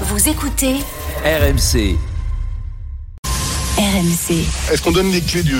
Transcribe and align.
Vous 0.00 0.28
écoutez 0.28 0.74
RMC. 1.24 1.96
RMC. 3.78 4.44
Est-ce 4.72 4.82
qu'on 4.82 4.90
donne 4.92 5.10
les 5.12 5.20
clés 5.20 5.42
du, 5.42 5.54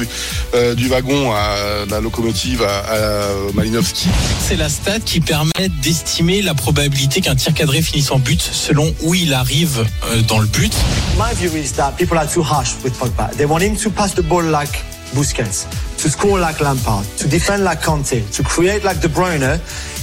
euh, 0.55 0.75
du 0.75 0.89
wagon 0.89 1.33
à 1.33 1.85
la 1.89 2.01
locomotive 2.01 2.63
à, 2.63 2.79
à 2.95 3.29
Malinowski 3.55 4.09
C'est 4.41 4.57
la 4.57 4.69
stat 4.69 5.01
qui 5.01 5.21
permet 5.21 5.69
d'estimer 5.83 6.43
la 6.43 6.55
probabilité 6.55 7.21
qu'un 7.21 7.37
tir 7.37 7.55
cadré 7.55 7.81
finisse 7.83 8.11
en 8.11 8.19
but 8.19 8.41
selon 8.41 8.93
où 9.03 9.15
il 9.15 9.33
arrive 9.35 9.85
euh, 10.07 10.23
dans 10.23 10.41
le 10.41 10.47
but. 10.47 10.73
My 11.17 11.35
view 11.37 11.57
is 11.57 11.73
that 11.77 11.93
people 11.97 12.19
are 12.19 12.29
too 12.29 12.43
harsh 12.43 12.71
with 12.83 12.99
Pogba. 12.99 13.31
They 13.37 13.47
want 13.47 13.61
him 13.63 13.77
to 13.77 13.91
pass 13.91 14.15
the 14.15 14.23
ball 14.23 14.43
like 14.45 14.83
Busquets, 15.15 15.67
to 15.99 16.09
score 16.09 16.41
like 16.41 16.61
Lampard, 16.61 17.05
to 17.19 17.29
defend 17.29 17.63
like 17.63 17.83
Conte, 17.85 18.21
to 18.33 18.43
create 18.43 18.83
like 18.85 19.01
De 19.01 19.09
Bruyne, 19.09 19.61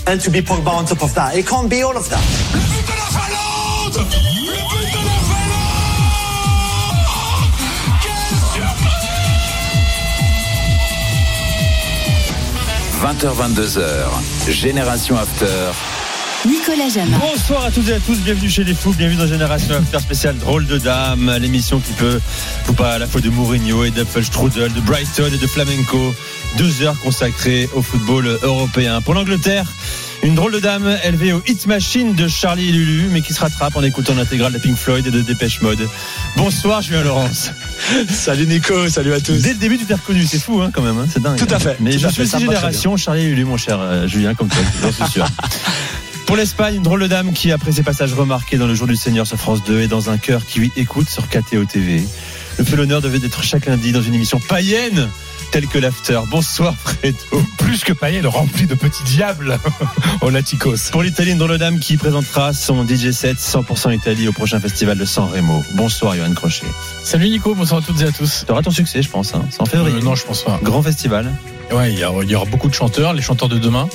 and 0.07 0.21
to 0.21 0.29
be 0.29 0.41
Pogba 0.41 0.69
on 0.71 0.85
top 0.85 1.03
of 1.03 1.13
that. 1.15 1.35
It 1.35 1.45
can't 1.47 1.69
be 1.69 1.81
all 1.83 1.97
of 1.97 2.09
that. 2.09 2.23
20h22h. 13.01 14.49
Génération 14.49 15.17
After. 15.17 15.45
Nicolas 16.47 16.89
Jamin. 16.89 17.17
Bonsoir 17.17 17.65
à 17.65 17.71
toutes 17.71 17.89
et 17.89 17.93
à 17.93 17.99
tous, 17.99 18.17
bienvenue 18.19 18.49
chez 18.49 18.63
les 18.63 18.73
fous, 18.73 18.93
bienvenue 18.93 19.17
dans 19.17 19.27
Génération 19.27 19.75
After 19.75 19.99
spécial 19.99 20.37
Drôle 20.37 20.65
de 20.65 20.77
Dame, 20.77 21.37
l'émission 21.39 21.79
qui 21.79 21.93
peut 21.93 22.19
vous 22.65 22.73
parler 22.73 22.95
à 22.95 22.99
la 22.99 23.07
fois 23.07 23.21
de 23.21 23.29
Mourinho 23.29 23.83
et 23.83 23.91
d'Apfelstrudel, 23.91 24.71
de 24.73 24.81
Brighton 24.81 25.27
et 25.33 25.37
de 25.37 25.47
Flamenco. 25.47 26.15
Deux 26.57 26.81
heures 26.81 26.99
consacrées 26.99 27.69
au 27.75 27.81
football 27.81 28.39
européen. 28.41 29.01
Pour 29.01 29.13
l'Angleterre, 29.13 29.65
une 30.23 30.35
drôle 30.35 30.51
de 30.53 30.59
dame 30.59 30.97
élevée 31.03 31.33
au 31.33 31.41
hit 31.47 31.65
machine 31.65 32.13
de 32.13 32.27
Charlie 32.27 32.69
et 32.69 32.71
Lulu, 32.71 33.07
mais 33.11 33.21
qui 33.21 33.33
se 33.33 33.39
rattrape 33.39 33.75
en 33.75 33.83
écoutant 33.83 34.13
l'intégrale 34.13 34.53
de 34.53 34.59
Pink 34.59 34.75
Floyd 34.75 35.05
et 35.07 35.11
de 35.11 35.21
Dépêche 35.21 35.61
Mode. 35.61 35.87
Bonsoir, 36.35 36.81
Julien 36.81 37.03
Laurence. 37.03 37.51
Salut 38.09 38.45
Nico, 38.45 38.87
salut 38.89 39.13
à 39.13 39.19
tous. 39.19 39.41
Dès 39.41 39.53
le 39.53 39.59
début, 39.59 39.77
tu 39.77 39.85
t'es 39.85 39.95
reconnu, 39.95 40.25
c'est 40.25 40.39
fou 40.39 40.61
hein, 40.61 40.69
quand 40.71 40.83
même, 40.83 40.97
hein, 40.99 41.07
c'est 41.11 41.21
dingue. 41.21 41.37
Tout 41.37 41.53
à 41.53 41.59
fait, 41.59 41.77
Mais 41.79 41.97
je 41.97 42.07
suis 42.07 42.21
aussi 42.21 42.39
génération 42.39 42.95
Charlie 42.97 43.23
et 43.23 43.29
Lulu, 43.29 43.45
mon 43.45 43.57
cher 43.57 43.79
euh, 43.79 44.07
Julien, 44.07 44.35
comme 44.35 44.49
toi, 44.49 44.61
j'en 44.81 44.91
suis 44.91 45.11
sûr. 45.11 45.25
Pour 46.27 46.37
l'Espagne, 46.37 46.75
une 46.75 46.83
drôle 46.83 47.01
de 47.01 47.07
dame 47.07 47.33
qui, 47.33 47.51
après 47.51 47.71
ses 47.71 47.83
passages 47.83 48.13
remarqués 48.13 48.57
dans 48.57 48.67
le 48.67 48.75
jour 48.75 48.87
du 48.87 48.95
Seigneur 48.95 49.27
sur 49.27 49.37
France 49.37 49.63
2 49.65 49.81
et 49.81 49.87
dans 49.87 50.09
un 50.09 50.17
cœur 50.17 50.45
qui 50.45 50.59
lui 50.59 50.71
écoute 50.77 51.09
sur 51.09 51.27
KTO 51.27 51.65
TV, 51.65 52.03
me 52.59 52.63
fait 52.63 52.75
l'honneur 52.75 53.01
de 53.01 53.09
d'être 53.09 53.43
chaque 53.43 53.65
lundi 53.65 53.91
dans 53.91 54.01
une 54.01 54.13
émission 54.13 54.39
païenne 54.39 55.09
telle 55.51 55.67
que 55.67 55.77
l'After. 55.77 56.19
Bonsoir 56.29 56.73
Fredo. 56.75 57.17
plus 57.57 57.83
que 57.83 57.93
païenne, 57.93 58.25
rempli 58.25 58.65
de 58.65 58.75
petits 58.75 59.03
diables 59.03 59.59
au 60.21 60.29
Laticos. 60.29 60.89
Pour 60.91 61.03
l'Italie, 61.03 61.31
une 61.31 61.37
drôle 61.37 61.51
de 61.51 61.57
dame 61.57 61.79
qui 61.79 61.97
présentera 61.97 62.53
son 62.53 62.87
DJ 62.87 63.11
set 63.11 63.37
100% 63.37 63.93
Italie 63.93 64.27
au 64.27 64.31
prochain 64.31 64.59
festival 64.59 64.97
de 64.97 65.05
San 65.05 65.29
Remo. 65.29 65.63
Bonsoir 65.73 66.15
Johan 66.15 66.33
Crochet. 66.33 66.65
Salut 67.03 67.29
Nico, 67.29 67.53
bonsoir 67.53 67.81
à 67.81 67.85
toutes 67.85 68.01
et 68.01 68.05
à 68.05 68.11
tous. 68.11 68.45
Tu 68.45 68.51
auras 68.51 68.61
ton 68.61 68.71
succès, 68.71 69.01
je 69.01 69.09
pense. 69.09 69.35
Hein. 69.35 69.43
C'est 69.49 69.61
en 69.61 69.65
février. 69.65 69.97
Euh, 69.97 70.03
non, 70.03 70.15
je 70.15 70.25
pense 70.25 70.43
pas. 70.43 70.59
Grand 70.63 70.81
festival. 70.81 71.31
Ouais, 71.71 71.93
il 71.93 71.99
y, 71.99 72.35
aura 72.35 72.45
beaucoup 72.45 72.67
de 72.67 72.73
chanteurs, 72.73 73.13
les 73.13 73.21
chanteurs 73.21 73.47
de 73.47 73.57
demain, 73.57 73.87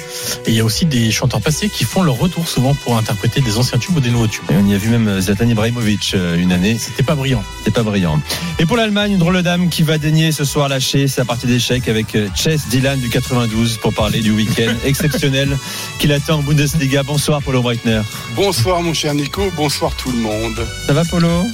et 0.46 0.50
il 0.50 0.54
y 0.54 0.60
a 0.60 0.64
aussi 0.64 0.86
des 0.86 1.10
chanteurs 1.10 1.42
passés 1.42 1.68
qui 1.68 1.84
font 1.84 2.02
leur 2.02 2.16
retour 2.16 2.48
souvent 2.48 2.74
pour 2.74 2.96
interpréter 2.96 3.42
des 3.42 3.58
anciens 3.58 3.78
tubes 3.78 3.96
ou 3.96 4.00
des 4.00 4.10
nouveaux 4.10 4.26
tubes. 4.28 4.44
Et 4.50 4.54
on 4.56 4.66
y 4.66 4.74
a 4.74 4.78
vu 4.78 4.88
même 4.88 5.20
Zlatan 5.20 5.46
Ibrahimovic 5.46 6.12
euh, 6.14 6.36
une 6.38 6.52
année. 6.52 6.78
C'était 6.78 7.02
pas 7.02 7.14
brillant. 7.14 7.44
C'est 7.64 7.74
pas 7.74 7.82
brillant. 7.82 8.20
Et 8.58 8.64
pour 8.64 8.78
l'Allemagne, 8.78 9.12
une 9.12 9.18
drôle 9.18 9.36
de 9.36 9.42
dame 9.42 9.68
qui 9.68 9.82
va 9.82 9.98
daigner 9.98 10.32
ce 10.32 10.44
soir 10.44 10.68
lâcher 10.70 11.06
sa 11.06 11.26
partie 11.26 11.46
d'échecs 11.46 11.86
avec 11.88 12.14
euh, 12.14 12.28
Chess 12.34 12.68
Dylan 12.68 12.98
du 12.98 13.10
92 13.10 13.76
pour 13.76 13.92
parler 13.92 14.20
du 14.20 14.30
week-end 14.30 14.72
exceptionnel 14.84 15.58
qu'il 15.98 16.12
attend 16.12 16.38
en 16.38 16.42
Bundesliga. 16.42 17.02
Bonsoir 17.02 17.42
Polo 17.42 17.60
Breitner. 17.60 18.00
Bonsoir 18.34 18.80
mon 18.80 18.94
cher 18.94 19.12
Nico, 19.12 19.52
bonsoir 19.54 19.94
tout 19.96 20.10
le 20.12 20.18
monde. 20.18 20.66
Ça 20.86 20.94
va 20.94 21.04
Polo 21.04 21.46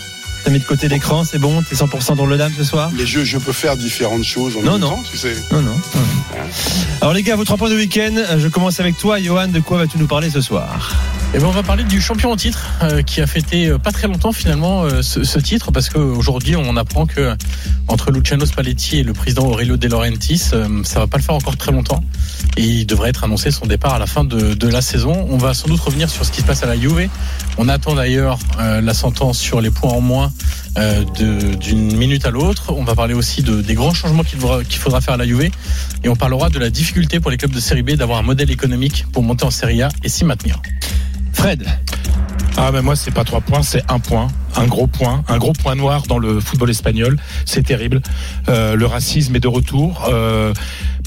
T'as 0.44 0.50
mis 0.50 0.58
de 0.58 0.64
côté 0.64 0.88
l'écran, 0.88 1.22
c'est 1.22 1.38
bon? 1.38 1.62
T'es 1.62 1.76
100% 1.76 2.16
drôle 2.16 2.30
de 2.30 2.36
dame 2.36 2.52
ce 2.56 2.64
soir? 2.64 2.90
Les 2.96 3.06
jeux, 3.06 3.22
je 3.22 3.38
peux 3.38 3.52
faire 3.52 3.76
différentes 3.76 4.24
choses 4.24 4.56
en 4.56 4.62
Non, 4.62 4.72
même 4.72 4.80
non. 4.80 4.88
temps, 4.90 5.02
tu 5.08 5.16
sais. 5.16 5.36
Non, 5.52 5.62
non. 5.62 5.76
Alors 7.00 7.14
les 7.14 7.22
gars, 7.22 7.36
vos 7.36 7.44
trois 7.44 7.56
points 7.56 7.70
de 7.70 7.76
week-end, 7.76 8.14
euh, 8.16 8.38
je 8.38 8.48
commence 8.48 8.80
avec 8.80 8.96
toi 8.96 9.20
Johan, 9.20 9.48
de 9.48 9.60
quoi 9.60 9.78
vas-tu 9.78 9.98
nous 9.98 10.06
parler 10.06 10.30
ce 10.30 10.40
soir? 10.40 10.92
Et 11.34 11.38
ben 11.38 11.46
on 11.46 11.50
va 11.50 11.62
parler 11.62 11.84
du 11.84 11.98
champion 11.98 12.30
en 12.30 12.36
titre 12.36 12.68
euh, 12.82 13.00
qui 13.00 13.22
a 13.22 13.26
fêté 13.26 13.68
euh, 13.68 13.78
pas 13.78 13.90
très 13.90 14.06
longtemps 14.06 14.32
finalement 14.32 14.82
euh, 14.82 15.00
ce, 15.00 15.38
titre 15.38 15.72
parce 15.72 15.88
qu'aujourd'hui 15.88 16.56
on 16.56 16.76
apprend 16.76 17.06
que 17.06 17.34
entre 17.88 18.10
Luciano 18.10 18.44
Spalletti 18.44 18.98
et 18.98 19.02
le 19.02 19.14
président 19.14 19.46
Aurelio 19.46 19.78
De 19.78 19.88
Laurentiis 19.88 20.36
ça 20.36 20.66
va 21.00 21.06
pas 21.06 21.16
le 21.16 21.22
faire 21.22 21.34
encore 21.34 21.56
très 21.56 21.72
longtemps 21.72 22.04
et 22.58 22.62
il 22.62 22.86
devrait 22.86 23.08
être 23.08 23.24
annoncé 23.24 23.50
son 23.50 23.64
départ 23.64 23.94
à 23.94 23.98
la 23.98 24.06
fin 24.06 24.24
de, 24.24 24.68
la 24.68 24.82
saison. 24.82 25.26
On 25.30 25.38
va 25.38 25.54
sans 25.54 25.68
doute 25.68 25.80
revenir 25.80 26.10
sur 26.10 26.24
ce 26.26 26.32
qui 26.32 26.42
se 26.42 26.46
passe 26.46 26.62
à 26.62 26.66
la 26.66 26.78
Juve. 26.78 27.08
On 27.56 27.68
attend 27.68 27.94
d'ailleurs 27.94 28.38
la 28.58 28.94
sentence 28.94 29.38
sur 29.38 29.60
les 29.60 29.70
points 29.70 29.92
en 29.92 30.00
moins 30.00 30.32
d'une 31.16 31.96
minute 31.96 32.26
à 32.26 32.30
l'autre. 32.30 32.72
On 32.76 32.84
va 32.84 32.94
parler 32.94 33.14
aussi 33.14 33.42
de, 33.42 33.62
des 33.62 33.74
grands 33.74 33.94
changements 33.94 34.22
qu'il 34.22 34.38
faudra, 34.38 35.00
faire 35.00 35.14
à 35.14 35.16
la 35.16 35.26
Juve 35.26 35.50
et 36.04 36.08
on 36.08 36.16
parlera 36.16 36.50
de 36.50 36.58
la 36.58 36.68
difficulté 36.68 37.20
pour 37.20 37.30
les 37.30 37.38
clubs 37.38 37.52
de 37.52 37.60
Série 37.60 37.82
B 37.82 37.92
d'avoir 37.92 38.18
un 38.18 38.22
modèle 38.22 38.50
économique 38.50 39.06
pour 39.12 39.22
monter 39.22 39.44
en 39.44 39.50
Série 39.50 39.82
A 39.82 39.88
et 40.02 40.08
s'y 40.10 40.24
maintenir. 40.24 40.60
Fred 41.42 41.66
Ah 42.56 42.70
ben 42.70 42.82
moi 42.82 42.94
c'est 42.94 43.10
pas 43.10 43.24
trois 43.24 43.40
points, 43.40 43.64
c'est 43.64 43.82
un 43.90 43.98
point, 43.98 44.28
un 44.54 44.68
gros 44.68 44.86
point, 44.86 45.24
un 45.26 45.38
gros 45.38 45.52
point 45.52 45.74
noir 45.74 46.04
dans 46.06 46.18
le 46.18 46.38
football 46.38 46.70
espagnol. 46.70 47.18
C'est 47.46 47.64
terrible. 47.64 48.00
Euh, 48.48 48.76
le 48.76 48.86
racisme 48.86 49.34
est 49.34 49.40
de 49.40 49.48
retour. 49.48 50.08
Euh, 50.08 50.54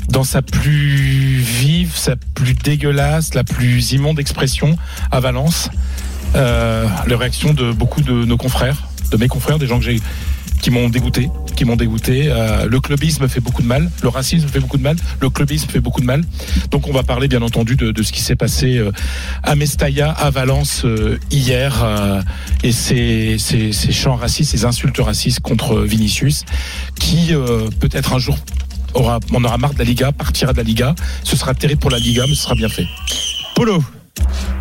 dans 0.09 0.25
sa 0.25 0.41
plus 0.41 1.37
vive, 1.37 1.95
sa 1.95 2.17
plus 2.17 2.53
dégueulasse, 2.53 3.33
la 3.33 3.45
plus 3.45 3.93
immonde 3.93 4.19
expression 4.19 4.75
à 5.09 5.21
Valence. 5.21 5.69
Euh, 6.35 6.85
la 7.07 7.17
réaction 7.17 7.53
de 7.53 7.71
beaucoup 7.71 8.01
de 8.01 8.25
nos 8.25 8.35
confrères, 8.35 8.89
de 9.11 9.15
mes 9.15 9.29
confrères, 9.29 9.57
des 9.57 9.67
gens 9.67 9.79
que 9.79 9.85
j'ai 9.85 10.01
qui 10.65 10.71
m'ont 10.71 10.89
dégoûté, 10.89 11.29
qui 11.55 11.63
m'ont 11.63 11.75
dégoûté. 11.75 12.23
Euh, 12.31 12.65
le 12.67 12.79
clubisme 12.79 13.27
fait 13.27 13.39
beaucoup 13.39 13.61
de 13.61 13.67
mal, 13.67 13.87
le 14.01 14.09
racisme 14.09 14.47
fait 14.47 14.59
beaucoup 14.59 14.79
de 14.79 14.81
mal, 14.81 14.95
le 15.21 15.29
clubisme 15.29 15.69
fait 15.69 15.79
beaucoup 15.79 16.01
de 16.01 16.07
mal. 16.07 16.23
Donc 16.71 16.87
on 16.87 16.91
va 16.91 17.03
parler 17.03 17.27
bien 17.27 17.43
entendu 17.43 17.75
de, 17.75 18.01
ce 18.01 18.11
qui 18.11 18.19
s'est 18.19 18.35
passé 18.35 18.79
euh, 18.79 18.91
à 19.43 19.53
Mestalla, 19.53 20.09
à 20.09 20.31
Valence 20.31 20.83
euh, 20.83 21.19
hier, 21.29 21.85
et 22.63 22.71
ces, 22.71 23.37
ces, 23.37 23.71
chants 23.91 24.15
racistes, 24.15 24.53
ces 24.53 24.65
insultes 24.65 24.97
racistes 24.97 25.39
contre 25.39 25.81
Vinicius, 25.81 26.45
qui 26.99 27.33
peut-être 27.79 28.13
un 28.13 28.17
jour 28.17 28.35
aura, 28.95 29.19
on 29.33 29.43
aura 29.43 29.59
marre 29.59 29.75
de 29.75 29.79
la 29.79 29.85
Liga, 29.85 30.11
partira 30.13 30.51
de 30.51 30.57
la 30.57 30.63
Liga. 30.63 30.95
Ce 31.23 31.35
sera 31.35 31.53
terrible 31.53 31.79
pour 31.79 31.91
la 31.91 31.99
Liga, 31.99 32.23
mais 32.27 32.33
ce 32.33 32.41
sera 32.41 32.55
bien 32.55 32.69
fait. 32.69 32.87
Polo 33.53 33.83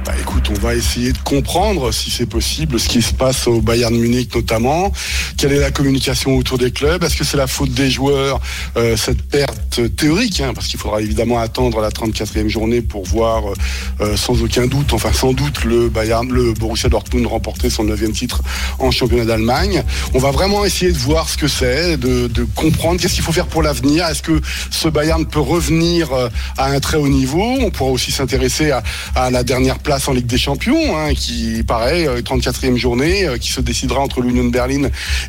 Bah 0.04 0.12
écoute, 0.20 0.50
on 0.50 0.60
va 0.60 0.74
essayer 0.74 1.12
de 1.12 1.18
comprendre, 1.18 1.90
si 1.90 2.10
c'est 2.10 2.26
possible, 2.26 2.78
ce 2.78 2.90
qui 2.90 3.00
se 3.00 3.14
passe 3.14 3.46
au 3.46 3.62
Bayern 3.62 3.96
Munich 3.96 4.34
notamment. 4.34 4.92
Quelle 5.38 5.52
est 5.52 5.60
la 5.60 5.70
communication 5.70 6.36
autour 6.36 6.58
des 6.58 6.72
clubs? 6.72 7.02
Est-ce 7.02 7.16
que 7.16 7.24
c'est 7.24 7.38
la 7.38 7.46
faute 7.46 7.70
des 7.70 7.90
joueurs, 7.90 8.38
euh, 8.76 8.98
cette 8.98 9.22
perte 9.22 9.96
théorique 9.96 10.42
hein, 10.42 10.52
Parce 10.54 10.66
qu'il 10.66 10.78
faudra 10.78 11.00
évidemment 11.00 11.38
attendre 11.38 11.80
la 11.80 11.88
34e 11.88 12.48
journée 12.48 12.82
pour 12.82 13.06
voir 13.06 13.48
euh, 13.48 13.54
euh, 14.02 14.16
sans 14.16 14.42
aucun 14.42 14.66
doute, 14.66 14.92
enfin 14.92 15.10
sans 15.10 15.32
doute, 15.32 15.64
le 15.64 15.88
Bayern, 15.88 16.30
le 16.30 16.52
Borussia 16.52 16.90
Dortmund 16.90 17.26
remporter 17.26 17.70
son 17.70 17.84
neuvième 17.84 18.12
titre 18.12 18.42
en 18.80 18.90
championnat 18.90 19.24
d'Allemagne. 19.24 19.84
On 20.12 20.18
va 20.18 20.32
vraiment 20.32 20.66
essayer 20.66 20.92
de 20.92 20.98
voir 20.98 21.30
ce 21.30 21.38
que 21.38 21.48
c'est, 21.48 21.96
de, 21.96 22.28
comprendre 22.54 23.00
qu'est-ce 23.00 23.14
qu'il 23.14 23.24
faut 23.24 23.32
faire 23.32 23.46
pour 23.46 23.62
l'avenir. 23.62 24.06
Est-ce 24.06 24.22
que 24.22 24.38
ce 24.70 24.88
Bayern 24.88 25.24
peut 25.24 25.40
revenir 25.40 26.10
à 26.58 26.66
un 26.66 26.80
très 26.80 26.98
haut 26.98 27.08
niveau? 27.08 27.42
On 27.60 27.70
pourra 27.70 27.90
aussi 27.90 28.12
s'intéresser 28.12 28.70
à 29.14 29.30
la 29.30 29.42
dernière 29.42 29.78
place 29.78 29.93
en 30.08 30.12
Ligue 30.12 30.26
des 30.26 30.38
Champions, 30.38 30.96
hein, 30.96 31.14
qui 31.14 31.62
pareil, 31.62 32.06
euh, 32.06 32.20
34e 32.20 32.76
journée, 32.76 33.26
euh, 33.26 33.38
qui 33.38 33.52
se 33.52 33.60
décidera 33.60 34.00
entre 34.00 34.20
l'Union 34.20 34.44
de 34.44 34.50
Berlin 34.50 34.88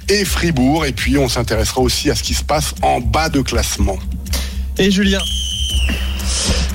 et 0.10 0.26
Fribourg. 0.26 0.86
Et 0.86 0.92
puis 0.92 1.18
on 1.18 1.30
s'intéressera 1.30 1.82
aussi 1.82 2.10
à 2.10 2.16
ce 2.16 2.24
qui 2.24 2.34
se 2.34 2.44
passe 2.44 2.74
en 2.82 3.00
bas 3.00 3.30
de 3.30 3.42
classement. 3.42 3.98
et 4.78 4.92
Julien. 4.92 5.20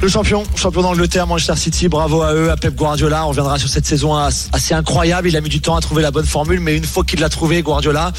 Le 0.03 0.09
champion, 0.09 0.45
champion 0.57 0.83
d'Angleterre, 0.83 1.27
Manchester 1.27 1.57
City, 1.57 1.89
bravo 1.89 2.23
à 2.23 2.33
eux, 2.33 2.51
à 2.51 2.57
Pep 2.57 2.75
Guardiola. 2.75 3.27
On 3.27 3.29
reviendra 3.31 3.59
sur 3.59 3.69
cette 3.69 3.85
saison 3.87 4.17
as- 4.17 4.49
assez 4.53 4.73
incroyable. 4.73 5.29
Il 5.29 5.37
a 5.37 5.41
mis 5.43 5.51
du 5.51 5.61
temps 5.61 5.77
à 5.77 5.81
trouver 5.81 6.03
la 6.03 6.11
bonne 6.11 6.25
formule, 6.25 6.59
mais 6.61 6.77
une 6.77 6.85
fois 6.85 7.05
qu'il 7.05 7.21
l'a 7.21 7.29
trouvé, 7.29 7.61
Guardiola, 7.63 8.13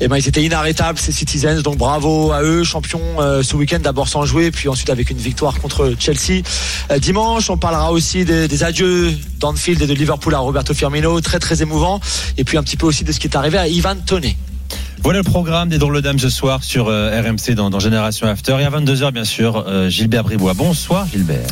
eh 0.00 0.08
ben, 0.08 0.16
ils 0.16 0.26
étaient 0.26 0.42
inarrêtables, 0.42 0.98
ces 0.98 1.12
Citizens. 1.12 1.60
Donc 1.62 1.76
bravo 1.76 2.32
à 2.32 2.42
eux, 2.42 2.64
champion 2.64 3.00
euh, 3.20 3.42
ce 3.42 3.56
week-end, 3.56 3.78
d'abord 3.80 4.08
sans 4.08 4.24
jouer, 4.24 4.50
puis 4.50 4.68
ensuite 4.70 4.88
avec 4.90 5.10
une 5.10 5.18
victoire 5.18 5.58
contre 5.60 5.92
Chelsea. 5.98 6.42
Euh, 6.90 6.98
dimanche, 6.98 7.50
on 7.50 7.58
parlera 7.58 7.92
aussi 7.92 8.24
des, 8.24 8.48
des 8.48 8.64
adieux 8.64 9.12
d'Anfield 9.38 9.82
et 9.82 9.86
de 9.86 9.94
Liverpool 9.94 10.34
à 10.34 10.38
Roberto 10.38 10.72
Firmino, 10.72 11.20
très 11.20 11.38
très 11.38 11.60
émouvant. 11.60 12.00
Et 12.38 12.44
puis 12.44 12.56
un 12.56 12.62
petit 12.62 12.76
peu 12.78 12.86
aussi 12.86 13.04
de 13.04 13.12
ce 13.12 13.20
qui 13.20 13.26
est 13.26 13.36
arrivé 13.36 13.58
à 13.58 13.68
Ivan 13.68 13.96
Toney. 14.06 14.36
Voilà 15.02 15.18
le 15.18 15.24
programme 15.24 15.68
des 15.68 15.78
drôles 15.78 16.02
dames 16.02 16.18
ce 16.18 16.28
soir 16.28 16.62
sur 16.62 16.88
euh, 16.88 17.20
RMC 17.20 17.54
dans, 17.54 17.70
dans 17.70 17.80
Génération 17.80 18.26
After. 18.26 18.56
Et 18.60 18.64
à 18.64 18.70
22h, 18.70 19.12
bien 19.12 19.24
sûr, 19.24 19.64
euh, 19.66 19.88
Gilbert 19.88 20.24
Bribois. 20.24 20.54
Bonsoir 20.54 21.06
Gilbert. 21.06 21.46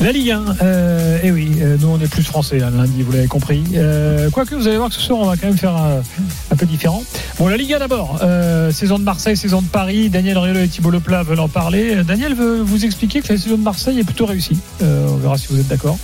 La 0.00 0.10
Ligue 0.10 0.32
1, 0.32 0.56
euh, 0.60 1.18
eh 1.22 1.30
oui, 1.30 1.52
euh, 1.60 1.76
nous 1.80 1.88
on 1.88 2.00
est 2.00 2.08
plus 2.08 2.24
français 2.24 2.58
là, 2.58 2.68
lundi, 2.68 3.02
vous 3.02 3.12
l'avez 3.12 3.28
compris. 3.28 3.62
Euh, 3.74 4.28
quoique 4.28 4.54
vous 4.54 4.66
allez 4.66 4.76
voir 4.76 4.88
que 4.88 4.96
ce 4.96 5.00
soir 5.00 5.20
on 5.20 5.26
va 5.26 5.36
quand 5.36 5.46
même 5.46 5.56
faire 5.56 5.76
un, 5.76 6.56
peu 6.56 6.66
différent. 6.66 7.02
Bon, 7.38 7.48
la 7.48 7.56
Liga 7.56 7.78
d'abord. 7.78 8.18
Euh, 8.22 8.72
saison 8.72 8.98
de 8.98 9.04
Marseille, 9.04 9.36
saison 9.36 9.62
de 9.62 9.66
Paris. 9.66 10.10
Daniel 10.10 10.36
Riolo 10.36 10.60
et 10.60 10.68
Thibault 10.68 10.90
Leplat 10.90 11.22
veulent 11.22 11.40
en 11.40 11.48
parler. 11.48 11.94
Euh, 11.94 12.02
Daniel 12.02 12.34
veut 12.34 12.60
vous 12.60 12.84
expliquer 12.84 13.22
que 13.22 13.32
la 13.32 13.38
saison 13.38 13.56
de 13.56 13.62
Marseille 13.62 13.98
est 14.00 14.04
plutôt 14.04 14.26
réussie. 14.26 14.58
On 14.80 15.16
verra 15.16 15.38
si 15.38 15.46
vous 15.48 15.60
êtes 15.60 15.68
d'accord. 15.68 15.98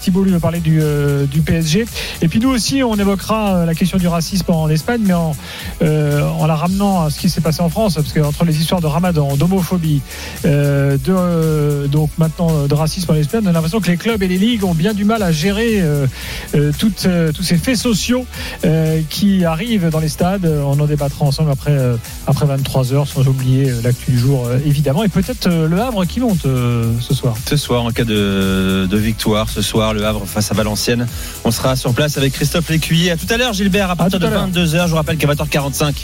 Thibault 0.00 0.24
lui 0.24 0.32
veut 0.32 0.40
parler 0.40 0.60
du, 0.60 0.80
du 1.30 1.40
PSG. 1.40 1.86
Et 2.20 2.28
puis 2.28 2.40
nous 2.40 2.50
aussi, 2.50 2.82
on 2.82 2.96
évoquera 2.96 3.64
la 3.64 3.74
question 3.74 3.96
du 3.96 4.08
racisme 4.08 4.50
en 4.50 4.68
Espagne, 4.68 5.02
mais 5.04 5.14
en, 5.14 5.34
en 5.80 6.46
la 6.46 6.56
ramenant 6.56 7.04
à 7.04 7.10
ce 7.10 7.20
qui 7.20 7.30
s'est 7.30 7.40
passé 7.40 7.62
en 7.62 7.68
France, 7.68 7.94
parce 7.94 8.12
qu'entre 8.12 8.44
les 8.44 8.60
histoires 8.60 8.80
de 8.80 8.86
ramadan, 8.86 9.36
d'homophobie, 9.36 10.02
de, 10.44 11.86
donc 11.86 12.10
maintenant 12.18 12.65
de 12.68 12.74
racisme 12.74 13.10
en 13.12 13.14
Espagne, 13.14 13.42
on 13.44 13.48
a 13.48 13.52
l'impression 13.52 13.80
que 13.80 13.90
les 13.90 13.96
clubs 13.96 14.22
et 14.22 14.28
les 14.28 14.38
ligues 14.38 14.64
ont 14.64 14.74
bien 14.74 14.94
du 14.94 15.04
mal 15.04 15.22
à 15.22 15.32
gérer 15.32 15.80
euh, 15.80 16.06
euh, 16.54 16.72
toutes, 16.78 17.06
euh, 17.06 17.32
tous 17.32 17.42
ces 17.42 17.56
faits 17.56 17.76
sociaux 17.76 18.26
qui 19.10 19.44
arrivent 19.44 19.88
dans 19.90 20.00
les 20.00 20.08
stades. 20.08 20.46
On 20.46 20.78
en 20.80 20.86
débattra 20.86 21.24
ensemble 21.24 21.50
après, 21.50 21.70
euh, 21.72 21.96
après 22.26 22.46
23 22.46 22.92
heures, 22.92 23.06
sans 23.06 23.26
oublier 23.28 23.70
l'actu 23.82 24.10
du 24.12 24.18
jour, 24.18 24.48
évidemment. 24.64 25.02
Et 25.04 25.08
peut-être 25.08 25.48
le 25.48 25.80
Havre 25.80 26.04
qui 26.04 26.20
monte 26.20 26.42
ce 26.42 27.14
soir. 27.14 27.34
Ce 27.48 27.56
soir, 27.56 27.84
en 27.84 27.90
cas 27.90 28.04
de, 28.04 28.86
de 28.88 28.96
victoire, 28.96 29.48
ce 29.48 29.62
soir, 29.62 29.94
le 29.94 30.04
Havre 30.04 30.26
face 30.26 30.50
à 30.50 30.54
Valenciennes, 30.54 31.06
on 31.44 31.50
sera 31.50 31.76
sur 31.76 31.92
place 31.94 32.18
avec 32.18 32.32
Christophe 32.32 32.68
Lécuyer. 32.70 33.10
À 33.12 33.16
tout 33.16 33.26
à 33.30 33.36
l'heure, 33.36 33.52
Gilbert, 33.52 33.90
à 33.90 33.96
partir 33.96 34.18
de 34.18 34.26
à 34.26 34.30
l'heure. 34.30 34.48
22h. 34.48 34.84
Je 34.84 34.90
vous 34.90 34.96
rappelle 34.96 35.16
qu'à 35.16 35.28
20h45, 35.28 35.94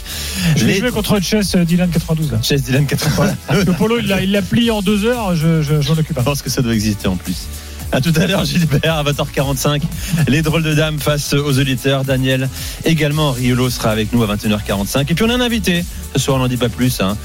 Je 0.55 0.65
vais 0.65 0.79
jouer 0.79 0.91
contre 0.91 1.19
Chess 1.21 1.55
Dylan 1.55 1.89
92. 1.89 2.31
Là. 2.31 2.39
Chess 2.41 2.63
Dylan 2.63 2.85
80. 2.85 3.35
Le 3.65 3.71
polo, 3.73 3.97
il 3.99 4.31
l'a 4.31 4.41
plié 4.41 4.71
en 4.71 4.81
deux 4.81 5.05
heures, 5.05 5.35
je, 5.35 5.61
je, 5.61 5.81
j'en 5.81 5.93
occupe 5.93 6.15
Je 6.15 6.21
un. 6.21 6.23
pense 6.23 6.41
que 6.41 6.49
ça 6.53 6.61
doit 6.61 6.73
exister 6.73 7.07
en 7.07 7.15
plus. 7.15 7.47
À 7.91 8.01
tout 8.01 8.13
à 8.15 8.25
l'heure, 8.25 8.43
Gilbert, 8.45 8.95
à 8.95 9.03
20h45. 9.03 9.81
Les 10.27 10.41
drôles 10.41 10.63
de 10.63 10.73
dames 10.73 10.99
face 10.99 11.33
aux 11.33 11.59
auditeurs. 11.59 12.03
Daniel, 12.03 12.49
également, 12.85 13.31
Riolo 13.31 13.69
sera 13.69 13.91
avec 13.91 14.13
nous 14.13 14.23
à 14.23 14.35
21h45. 14.35 15.11
Et 15.11 15.13
puis 15.13 15.23
on 15.25 15.29
a 15.29 15.35
un 15.35 15.41
invité. 15.41 15.85
Ce 16.15 16.19
soir, 16.19 16.37
on 16.37 16.39
n'en 16.39 16.47
dit 16.47 16.57
pas 16.57 16.69
plus, 16.69 17.01
hein, 17.01 17.17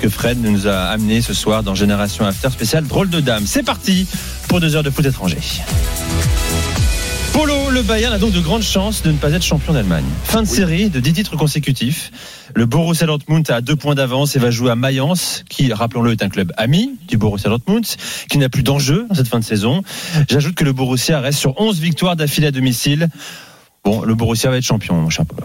que 0.00 0.08
Fred 0.08 0.42
nous 0.42 0.66
a 0.66 0.84
amené 0.84 1.20
ce 1.20 1.34
soir 1.34 1.62
dans 1.62 1.74
Génération 1.74 2.26
After 2.26 2.48
spécial 2.50 2.86
drôle 2.86 3.10
de 3.10 3.20
dames. 3.20 3.44
C'est 3.46 3.62
parti 3.62 4.06
pour 4.48 4.60
deux 4.60 4.76
heures 4.76 4.82
de 4.82 4.90
foot 4.90 5.04
étranger. 5.04 5.38
Polo, 7.34 7.70
le 7.70 7.82
Bayern 7.82 8.14
a 8.14 8.18
donc 8.18 8.32
de 8.32 8.40
grandes 8.40 8.62
chances 8.62 9.02
de 9.02 9.10
ne 9.10 9.16
pas 9.16 9.30
être 9.32 9.42
champion 9.42 9.72
d'Allemagne. 9.72 10.04
Fin 10.24 10.42
de 10.42 10.48
série 10.48 10.88
de 10.88 11.00
10 11.00 11.12
titres 11.14 11.36
consécutifs. 11.36 12.12
Le 12.56 12.66
Borussia 12.66 13.06
Dortmund 13.06 13.50
a 13.50 13.60
deux 13.60 13.74
points 13.74 13.96
d'avance 13.96 14.36
et 14.36 14.38
va 14.38 14.52
jouer 14.52 14.70
à 14.70 14.76
Mayence, 14.76 15.44
qui, 15.48 15.72
rappelons-le, 15.72 16.12
est 16.12 16.22
un 16.22 16.28
club 16.28 16.52
ami 16.56 16.92
du 17.08 17.18
Borussia 17.18 17.50
Dortmund, 17.50 17.84
qui 18.28 18.38
n'a 18.38 18.48
plus 18.48 18.62
d'enjeu 18.62 19.06
cette 19.12 19.26
fin 19.26 19.40
de 19.40 19.44
saison. 19.44 19.82
J'ajoute 20.28 20.54
que 20.54 20.64
le 20.64 20.72
Borussia 20.72 21.18
reste 21.18 21.40
sur 21.40 21.60
11 21.60 21.80
victoires 21.80 22.14
d'affilée 22.14 22.46
à 22.46 22.52
domicile. 22.52 23.08
Bon, 23.84 24.02
le 24.02 24.14
Borussia 24.14 24.50
va 24.50 24.58
être 24.58 24.64
champion, 24.64 24.94
mon 24.94 25.10
cher 25.10 25.26
Polo. 25.26 25.42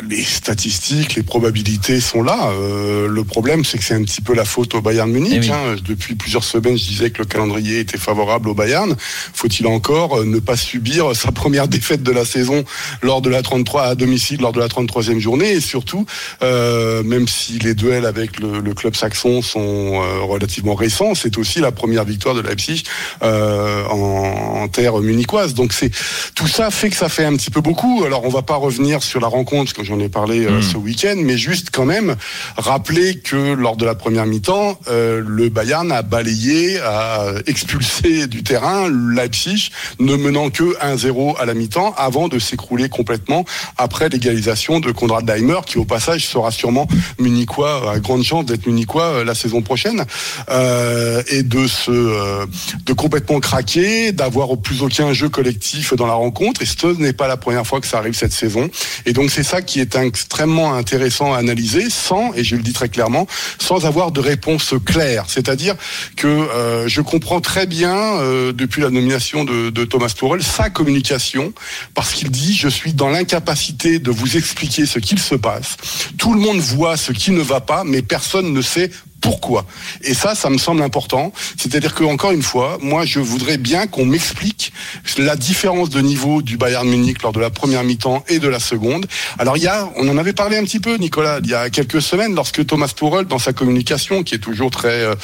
Bah, 0.00 0.06
les 0.08 0.22
statistiques, 0.22 1.14
les 1.16 1.22
probabilités 1.22 2.00
sont 2.00 2.22
là. 2.22 2.50
Euh, 2.52 3.08
le 3.08 3.24
problème, 3.24 3.64
c'est 3.64 3.78
que 3.78 3.84
c'est 3.84 3.94
un 3.94 4.02
petit 4.02 4.20
peu 4.20 4.34
la 4.34 4.44
faute 4.44 4.74
au 4.74 4.80
Bayern 4.80 5.10
Munich. 5.10 5.32
Eh 5.36 5.40
oui. 5.40 5.50
hein. 5.50 5.76
Depuis 5.84 6.14
plusieurs 6.14 6.44
semaines, 6.44 6.78
je 6.78 6.84
disais 6.84 7.10
que 7.10 7.18
le 7.18 7.24
calendrier 7.24 7.80
était 7.80 7.98
favorable 7.98 8.48
au 8.48 8.54
Bayern. 8.54 8.94
Faut-il 9.34 9.66
encore 9.66 10.20
euh, 10.20 10.24
ne 10.24 10.38
pas 10.38 10.56
subir 10.56 11.14
sa 11.16 11.32
première 11.32 11.68
défaite 11.68 12.02
de 12.02 12.12
la 12.12 12.24
saison 12.24 12.64
lors 13.02 13.22
de 13.22 13.30
la 13.30 13.42
33 13.42 13.82
à 13.84 13.94
domicile, 13.94 14.40
lors 14.40 14.52
de 14.52 14.60
la 14.60 14.68
33e 14.68 15.18
journée, 15.18 15.52
et 15.52 15.60
surtout, 15.60 16.06
euh, 16.42 17.02
même 17.02 17.26
si 17.26 17.58
les 17.58 17.74
duels 17.74 18.06
avec 18.06 18.38
le, 18.38 18.60
le 18.60 18.74
club 18.74 18.94
saxon 18.94 19.42
sont 19.42 20.00
euh, 20.02 20.20
relativement 20.22 20.74
récents, 20.74 21.14
c'est 21.14 21.38
aussi 21.38 21.60
la 21.60 21.72
première 21.72 22.04
victoire 22.04 22.34
de 22.34 22.40
Leipzig 22.40 22.84
euh, 23.22 23.84
en, 23.86 24.62
en 24.62 24.68
terre 24.68 24.98
munichoise. 24.98 25.54
Donc 25.54 25.72
c'est 25.72 25.90
tout 26.34 26.46
ça 26.46 26.70
fait 26.70 26.90
que 26.90 26.96
ça 26.96 27.08
fait 27.08 27.24
un 27.24 27.34
petit 27.36 27.50
peu 27.50 27.60
beaucoup. 27.60 28.04
Alors 28.04 28.24
on 28.24 28.28
va 28.28 28.42
pas 28.42 28.56
revenir 28.56 29.02
sur 29.02 29.20
la 29.20 29.26
rencontre, 29.28 29.72
parce 29.74 29.86
que 29.86 29.87
j'en 29.88 29.98
ai 29.98 30.08
parlé 30.08 30.44
euh, 30.44 30.58
Mm. 30.58 30.62
ce 30.62 30.76
week-end, 30.76 31.16
mais 31.18 31.36
juste 31.36 31.68
quand 31.72 31.84
même 31.84 32.16
rappeler 32.56 33.16
que 33.18 33.54
lors 33.54 33.76
de 33.76 33.84
la 33.84 33.94
première 33.94 34.26
mi-temps, 34.26 34.78
euh, 34.88 35.22
le 35.26 35.48
Bayern 35.48 35.90
a 35.92 36.02
balayé, 36.02 36.78
a 36.80 37.32
expulsé 37.46 38.26
du 38.26 38.42
terrain 38.42 38.88
Leipzig, 38.88 39.70
ne 39.98 40.16
menant 40.16 40.50
que 40.50 40.76
1-0 40.80 41.36
à 41.38 41.46
la 41.46 41.54
mi-temps, 41.54 41.94
avant 41.96 42.28
de 42.28 42.38
s'écrouler 42.38 42.88
complètement 42.88 43.44
après 43.76 44.08
l'égalisation 44.08 44.80
de 44.80 44.92
Konrad 44.92 45.24
Daimer, 45.24 45.60
qui 45.66 45.78
au 45.78 45.84
passage 45.84 46.26
sera 46.26 46.50
sûrement 46.50 46.86
munichois, 47.18 47.90
a 47.92 47.98
grande 47.98 48.22
chance 48.22 48.44
d'être 48.44 48.66
munichois 48.66 49.04
euh, 49.04 49.24
la 49.24 49.34
saison 49.34 49.62
prochaine, 49.62 50.04
euh, 50.50 51.22
et 51.28 51.42
de 51.42 51.66
se, 51.66 51.90
euh, 51.90 52.46
de 52.84 52.92
complètement 52.92 53.40
craquer, 53.40 54.12
d'avoir 54.12 54.50
au 54.50 54.56
plus 54.56 54.82
aucun 54.82 55.12
jeu 55.12 55.28
collectif 55.28 55.94
dans 55.94 56.06
la 56.06 56.14
rencontre. 56.14 56.62
Et 56.62 56.66
ce 56.66 56.86
n'est 56.98 57.12
pas 57.12 57.28
la 57.28 57.36
première 57.36 57.66
fois 57.66 57.80
que 57.80 57.86
ça 57.86 57.98
arrive 57.98 58.14
cette 58.14 58.32
saison. 58.32 58.68
Et 59.06 59.12
donc 59.12 59.30
c'est 59.30 59.42
ça 59.42 59.62
qui 59.62 59.77
est 59.80 59.96
extrêmement 59.96 60.74
intéressant 60.74 61.34
à 61.34 61.38
analyser, 61.38 61.90
sans, 61.90 62.32
et 62.34 62.44
je 62.44 62.56
le 62.56 62.62
dis 62.62 62.72
très 62.72 62.88
clairement, 62.88 63.26
sans 63.58 63.86
avoir 63.86 64.12
de 64.12 64.20
réponse 64.20 64.74
claire. 64.84 65.24
C'est-à-dire 65.28 65.74
que 66.16 66.26
euh, 66.26 66.88
je 66.88 67.00
comprends 67.00 67.40
très 67.40 67.66
bien 67.66 67.94
euh, 67.94 68.52
depuis 68.52 68.82
la 68.82 68.90
nomination 68.90 69.44
de, 69.44 69.70
de 69.70 69.84
Thomas 69.84 70.08
Tuchel 70.08 70.42
sa 70.42 70.70
communication, 70.70 71.52
parce 71.94 72.12
qu'il 72.12 72.30
dit 72.30 72.54
je 72.54 72.68
suis 72.68 72.92
dans 72.92 73.08
l'incapacité 73.08 73.98
de 73.98 74.10
vous 74.10 74.36
expliquer 74.36 74.86
ce 74.86 74.98
qu'il 74.98 75.18
se 75.18 75.34
passe. 75.34 75.76
Tout 76.18 76.34
le 76.34 76.40
monde 76.40 76.58
voit 76.58 76.96
ce 76.96 77.12
qui 77.12 77.30
ne 77.30 77.40
va 77.42 77.60
pas, 77.60 77.84
mais 77.84 78.02
personne 78.02 78.52
ne 78.52 78.62
sait 78.62 78.90
pourquoi 79.20 79.66
Et 80.02 80.14
ça, 80.14 80.34
ça 80.34 80.48
me 80.50 80.58
semble 80.58 80.82
important. 80.82 81.32
C'est-à-dire 81.56 81.94
que 81.94 82.04
encore 82.04 82.30
une 82.30 82.42
fois, 82.42 82.78
moi, 82.80 83.04
je 83.04 83.20
voudrais 83.20 83.58
bien 83.58 83.86
qu'on 83.86 84.04
m'explique 84.04 84.72
la 85.18 85.36
différence 85.36 85.90
de 85.90 86.00
niveau 86.00 86.40
du 86.42 86.56
Bayern 86.56 86.88
Munich 86.88 87.22
lors 87.22 87.32
de 87.32 87.40
la 87.40 87.50
première 87.50 87.82
mi-temps 87.82 88.24
et 88.28 88.38
de 88.38 88.48
la 88.48 88.60
seconde. 88.60 89.06
Alors 89.38 89.56
il 89.56 89.64
y 89.64 89.66
a, 89.66 89.90
on 89.96 90.08
en 90.08 90.18
avait 90.18 90.32
parlé 90.32 90.56
un 90.56 90.64
petit 90.64 90.80
peu, 90.80 90.96
Nicolas, 90.96 91.40
il 91.42 91.50
y 91.50 91.54
a 91.54 91.70
quelques 91.70 92.00
semaines, 92.00 92.34
lorsque 92.34 92.64
Thomas 92.64 92.88
Tuchel, 92.88 93.24
dans 93.24 93.38
sa 93.38 93.52
communication, 93.52 94.22
qui 94.22 94.34
est 94.34 94.38
toujours 94.38 94.70
très 94.70 94.88
euh, 94.88 95.14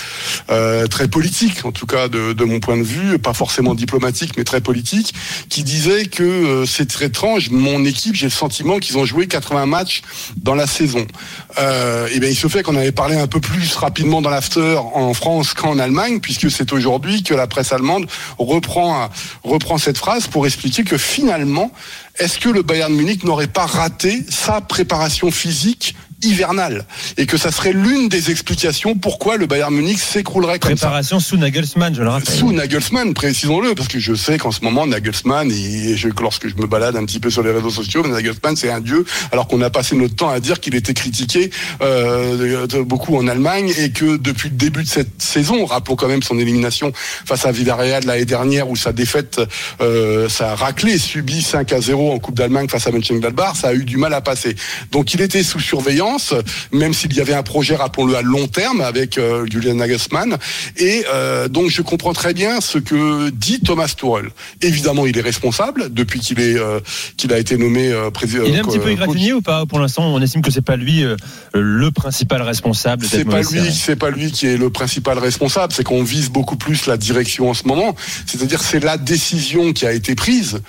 euh, 0.50 0.86
très 0.86 1.08
politique, 1.08 1.64
en 1.64 1.72
tout 1.72 1.86
cas 1.86 2.08
de, 2.08 2.32
de 2.32 2.44
mon 2.44 2.60
point 2.60 2.76
de 2.76 2.82
vue, 2.82 3.18
pas 3.18 3.34
forcément 3.34 3.74
diplomatique, 3.74 4.32
mais 4.36 4.44
très 4.44 4.60
politique, 4.60 5.14
qui 5.48 5.62
disait 5.62 6.06
que 6.06 6.22
euh, 6.22 6.66
c'est 6.66 6.86
très 6.86 7.04
étrange. 7.04 7.50
Mon 7.50 7.84
équipe, 7.84 8.14
j'ai 8.14 8.26
le 8.26 8.30
sentiment 8.30 8.78
qu'ils 8.78 8.98
ont 8.98 9.04
joué 9.04 9.26
80 9.26 9.66
matchs 9.66 10.02
dans 10.36 10.54
la 10.54 10.66
saison. 10.66 11.06
Euh, 11.58 12.08
et 12.12 12.18
bien, 12.18 12.30
il 12.30 12.36
se 12.36 12.48
fait 12.48 12.62
qu'on 12.62 12.76
avait 12.76 12.92
parlé 12.92 13.16
un 13.16 13.26
peu 13.26 13.40
plus 13.40 13.76
rapidement 13.84 14.22
dans 14.22 14.30
l'after 14.30 14.78
en 14.94 15.12
France 15.12 15.52
qu'en 15.52 15.78
Allemagne, 15.78 16.18
puisque 16.18 16.50
c'est 16.50 16.72
aujourd'hui 16.72 17.22
que 17.22 17.34
la 17.34 17.46
presse 17.46 17.70
allemande 17.70 18.06
reprend, 18.38 19.10
reprend 19.42 19.76
cette 19.76 19.98
phrase 19.98 20.26
pour 20.26 20.46
expliquer 20.46 20.84
que 20.84 20.96
finalement, 20.96 21.70
est-ce 22.18 22.38
que 22.38 22.48
le 22.48 22.62
Bayern 22.62 22.94
Munich 22.94 23.24
n'aurait 23.24 23.46
pas 23.46 23.66
raté 23.66 24.24
sa 24.30 24.62
préparation 24.62 25.30
physique 25.30 25.94
hivernale 26.24 26.84
et 27.16 27.26
que 27.26 27.36
ça 27.36 27.50
serait 27.50 27.72
l'une 27.72 28.08
des 28.08 28.30
explications 28.30 28.94
pourquoi 28.94 29.36
le 29.36 29.46
Bayern 29.46 29.74
Munich 29.74 29.98
s'écroulerait 29.98 30.58
comme 30.58 30.70
ça. 30.70 30.86
Préparation 30.86 31.20
sous 31.20 31.36
Nagelsmann, 31.36 31.94
je 31.94 32.02
le 32.02 32.08
rappelle. 32.08 32.34
Sous 32.34 32.52
Nagelsmann, 32.52 33.14
précisons-le, 33.14 33.74
parce 33.74 33.88
que 33.88 33.98
je 33.98 34.14
sais 34.14 34.38
qu'en 34.38 34.50
ce 34.50 34.62
moment, 34.62 34.86
Nagelsmann, 34.86 35.50
et 35.50 35.96
je, 35.96 36.08
lorsque 36.20 36.48
je 36.48 36.56
me 36.56 36.66
balade 36.66 36.96
un 36.96 37.04
petit 37.04 37.20
peu 37.20 37.30
sur 37.30 37.42
les 37.42 37.50
réseaux 37.50 37.70
sociaux, 37.70 38.06
Nagelsmann, 38.06 38.56
c'est 38.56 38.70
un 38.70 38.80
dieu, 38.80 39.04
alors 39.32 39.48
qu'on 39.48 39.60
a 39.62 39.70
passé 39.70 39.96
notre 39.96 40.16
temps 40.16 40.30
à 40.30 40.40
dire 40.40 40.60
qu'il 40.60 40.74
était 40.74 40.94
critiqué 40.94 41.50
euh, 41.82 42.66
beaucoup 42.84 43.16
en 43.16 43.28
Allemagne, 43.28 43.72
et 43.78 43.90
que 43.90 44.16
depuis 44.16 44.48
le 44.48 44.56
début 44.56 44.82
de 44.82 44.88
cette 44.88 45.20
saison, 45.20 45.64
rappelons 45.66 45.96
quand 45.96 46.08
même 46.08 46.22
son 46.22 46.38
élimination 46.38 46.92
face 46.94 47.46
à 47.46 47.52
Villarreal 47.52 48.04
l'année 48.04 48.24
dernière, 48.24 48.68
où 48.68 48.76
sa 48.76 48.92
défaite, 48.92 49.40
euh, 49.80 50.28
sa 50.28 50.54
raclée 50.54 50.98
subie 50.98 51.42
5 51.42 51.72
à 51.72 51.80
0 51.80 52.12
en 52.12 52.18
Coupe 52.18 52.34
d'Allemagne 52.34 52.68
face 52.68 52.86
à 52.86 52.90
Mönchengladbach, 52.90 53.56
ça 53.56 53.68
a 53.68 53.74
eu 53.74 53.84
du 53.84 53.96
mal 53.96 54.14
à 54.14 54.20
passer. 54.20 54.56
Donc 54.92 55.14
il 55.14 55.20
était 55.20 55.42
sous 55.42 55.60
surveillance, 55.60 56.13
même 56.72 56.94
s'il 56.94 57.12
y 57.14 57.20
avait 57.20 57.34
un 57.34 57.42
projet, 57.42 57.76
rappelons-le, 57.76 58.16
à 58.16 58.22
long 58.22 58.46
terme 58.46 58.80
avec 58.80 59.18
euh, 59.18 59.46
Julian 59.50 59.74
Nagelsmann. 59.74 60.36
Et 60.76 61.04
euh, 61.12 61.48
donc 61.48 61.70
je 61.70 61.82
comprends 61.82 62.12
très 62.12 62.34
bien 62.34 62.60
ce 62.60 62.78
que 62.78 63.30
dit 63.30 63.60
Thomas 63.60 63.92
Tuchel. 63.96 64.30
Évidemment, 64.62 65.06
il 65.06 65.16
est 65.18 65.22
responsable 65.22 65.92
depuis 65.92 66.20
qu'il 66.20 66.40
est 66.40 66.58
euh, 66.58 66.80
qu'il 67.16 67.32
a 67.32 67.38
été 67.38 67.56
nommé 67.56 67.90
euh, 67.90 68.10
président. 68.10 68.44
Il 68.46 68.54
est 68.54 68.60
un 68.60 68.64
petit 68.64 68.78
peu 68.78 68.90
égratigné 68.90 69.32
ou 69.32 69.42
pas 69.42 69.66
Pour 69.66 69.78
l'instant, 69.78 70.04
on 70.06 70.20
estime 70.20 70.42
que 70.42 70.50
c'est 70.50 70.64
pas 70.64 70.76
lui 70.76 71.04
le 71.52 71.90
principal 71.90 72.42
responsable 72.42 73.06
C'est 73.06 73.24
pas 73.24 73.42
lui, 73.42 73.72
c'est 73.72 73.96
pas 73.96 74.10
lui 74.10 74.30
qui 74.32 74.46
est 74.46 74.56
le 74.56 74.70
principal 74.70 75.18
responsable. 75.18 75.72
C'est 75.72 75.84
qu'on 75.84 76.02
vise 76.02 76.30
beaucoup 76.30 76.56
plus 76.56 76.86
la 76.86 76.96
direction 76.96 77.50
en 77.50 77.54
ce 77.54 77.66
moment. 77.66 77.94
C'est-à-dire 78.26 78.62
c'est 78.62 78.80
la 78.80 78.96
décision 78.96 79.72
qui 79.72 79.86
a 79.86 79.92
été 79.92 80.14
prise. 80.14 80.60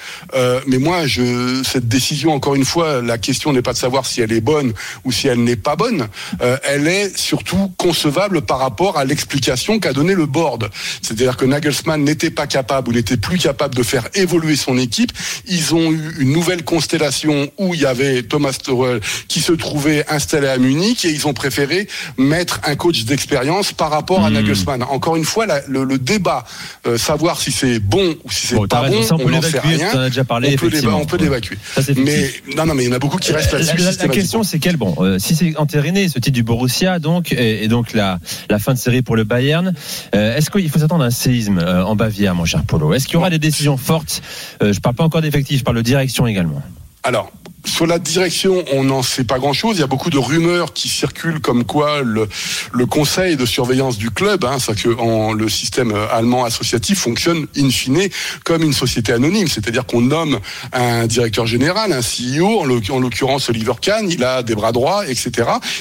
Mais 0.68 0.78
moi, 0.78 1.06
je 1.06 1.62
cette 1.64 1.88
décision, 1.88 2.34
encore 2.34 2.56
une 2.56 2.66
fois, 2.66 3.02
la 3.02 3.18
question 3.18 3.54
n'est 3.54 3.62
pas 3.62 3.74
de 3.74 3.78
savoir 3.78 4.06
si 4.06 4.22
elle 4.22 4.32
est 4.32 4.42
bonne 4.42 4.74
ou 5.04 5.12
si 5.12 5.28
elle 5.28 5.35
elle 5.36 5.44
n'est 5.44 5.56
pas 5.56 5.76
bonne. 5.76 6.08
Euh, 6.42 6.58
elle 6.64 6.88
est 6.88 7.16
surtout 7.18 7.72
concevable 7.78 8.42
par 8.42 8.60
rapport 8.60 8.98
à 8.98 9.06
l'explication 9.06 9.80
qu'a 9.80 9.94
donné 9.94 10.16
le 10.16 10.26
board. 10.26 10.70
C'est-à-dire 11.02 11.38
que 11.38 11.46
Nagelsmann 11.46 12.04
n'était 12.04 12.32
pas 12.32 12.48
capable 12.48 12.90
ou 12.90 12.94
n'était 12.94 13.18
plus 13.18 13.38
capable 13.38 13.76
de 13.76 13.84
faire 13.84 14.08
évoluer 14.16 14.56
son 14.56 14.78
équipe. 14.78 15.12
Ils 15.48 15.76
ont 15.76 15.92
eu 15.92 16.16
une 16.20 16.32
nouvelle 16.32 16.64
constellation 16.64 17.50
où 17.58 17.74
il 17.74 17.82
y 17.82 17.86
avait 17.86 18.24
Thomas 18.24 18.52
Tuchel 18.54 19.00
qui 19.28 19.42
se 19.42 19.52
trouvait 19.52 20.06
installé 20.10 20.48
à 20.48 20.58
Munich 20.58 21.06
et 21.06 21.10
ils 21.12 21.28
ont 21.28 21.34
préféré 21.34 21.88
mettre 22.18 22.60
un 22.64 22.76
coach 22.76 23.04
d'expérience 23.06 23.72
par 23.74 23.90
rapport 23.92 24.24
à 24.26 24.30
Hmm. 24.30 24.34
Nagelsmann. 24.34 24.84
Encore 24.84 25.16
une 25.16 25.26
fois, 25.26 25.46
la- 25.46 25.62
le, 25.68 25.84
le 25.84 25.98
débat, 25.98 26.46
euh, 26.88 26.98
savoir 26.98 27.40
si 27.40 27.52
c'est 27.52 27.80
bon 27.80 28.16
ou 28.24 28.32
si 28.32 28.48
c'est 28.48 28.56
Bon, 28.56 28.68
pas 28.68 28.82
raison, 28.82 28.98
bon, 28.98 29.04
ça, 29.04 29.16
on 29.16 29.26
on 29.26 29.30
n'en 29.30 29.42
sait 29.42 29.60
rien. 29.60 29.90
as 29.90 30.10
déjà 30.10 30.24
parlé, 30.24 30.54
on 30.54 31.06
peut 31.06 31.18
on 31.20 31.24
l'évacuer. 31.24 31.58
Mais 31.98 32.32
non, 32.56 32.66
non, 32.66 32.74
mais 32.74 32.84
il 32.86 32.90
y 32.90 32.92
en 32.94 32.96
a 32.96 33.00
beaucoup 33.00 33.18
qui 33.18 33.32
restent 33.34 33.54
là-dessus. 33.54 33.78
la- 34.00 34.08
question, 34.08 34.44
c'est 34.44 34.60
quel 34.60 34.78
bon, 34.78 34.94
euh, 35.16 35.20
si 35.20 35.36
c'est 35.36 35.58
entériné 35.58 36.08
ce 36.08 36.20
titre 36.20 36.36
du 36.36 36.44
Borussia, 36.44 37.00
donc 37.00 37.32
et, 37.32 37.68
donc 37.68 37.94
la, 37.94 38.20
fin 38.60 38.74
de 38.74 38.78
série 38.78 39.02
pour 39.02 39.16
le 39.16 39.24
Bayern, 39.24 39.74
euh, 40.14 40.36
est-ce 40.36 40.50
qu'il 40.50 40.70
faut 40.70 40.80
s'attendre 40.80 41.04
à 41.04 41.08
un 41.08 41.12
séisme 41.12 41.60
euh, 41.60 41.84
en 41.84 41.96
Bavière, 41.96 42.36
mon 42.36 42.46
cher 42.46 42.64
Polo? 42.64 42.94
Est-ce 42.94 43.06
qu'il 43.06 43.16
y 43.16 43.18
aura 43.18 43.30
des 43.30 43.40
décisions 43.40 43.78
fortes? 43.78 44.22
Je 44.62 44.80
parle 44.80 44.96
pas 44.96 45.04
encore 45.04 45.22
d'effectifs, 45.22 45.60
je 45.60 45.64
parle 45.64 45.78
de 45.78 45.82
direction 45.82 46.28
également. 46.28 46.62
Alors, 47.04 47.32
sur 47.66 47.88
la 47.88 48.00
direction, 48.00 48.64
on 48.74 48.84
n'en 48.84 49.02
sait 49.04 49.24
pas 49.24 49.40
grand-chose. 49.40 49.78
Il 49.78 49.80
y 49.80 49.84
a 49.84 49.88
beaucoup 49.88 50.10
de 50.10 50.18
rumeurs 50.18 50.74
qui 50.74 50.88
circulent 50.88 51.42
comme 51.42 51.64
quoi 51.66 52.02
le, 52.04 52.28
le 52.72 52.86
conseil 52.86 53.36
de 53.36 53.46
surveillance 53.46 53.98
du 53.98 54.12
club, 54.12 54.46
hein, 54.46 54.58
c'est 54.60 54.76
que 54.82 54.90
le 55.36 55.50
système 55.50 55.92
euh, 55.92 56.08
allemand 56.12 56.46
associatif 56.46 57.00
fonctionne 57.00 57.48
in 57.58 57.70
fine 57.70 58.08
comme 58.44 58.64
une 58.64 58.74
société 58.74 59.12
anonyme, 59.14 59.48
c'est-à-dire 59.48 59.86
qu'on 59.86 60.02
nomme 60.02 60.40
un 60.74 61.08
directeur 61.08 61.46
général, 61.48 61.92
un 61.94 62.02
CEO, 62.02 62.60
en 62.62 62.66
l'oc- 62.66 62.90
en 62.90 63.00
l'occurrence 63.00 63.50
Oliver 63.50 63.74
Kahn, 63.82 64.10
il 64.10 64.24
a 64.24 64.44
des 64.44 64.56
bras 64.56 64.72
droits, 64.72 65.08
etc. 65.08 65.32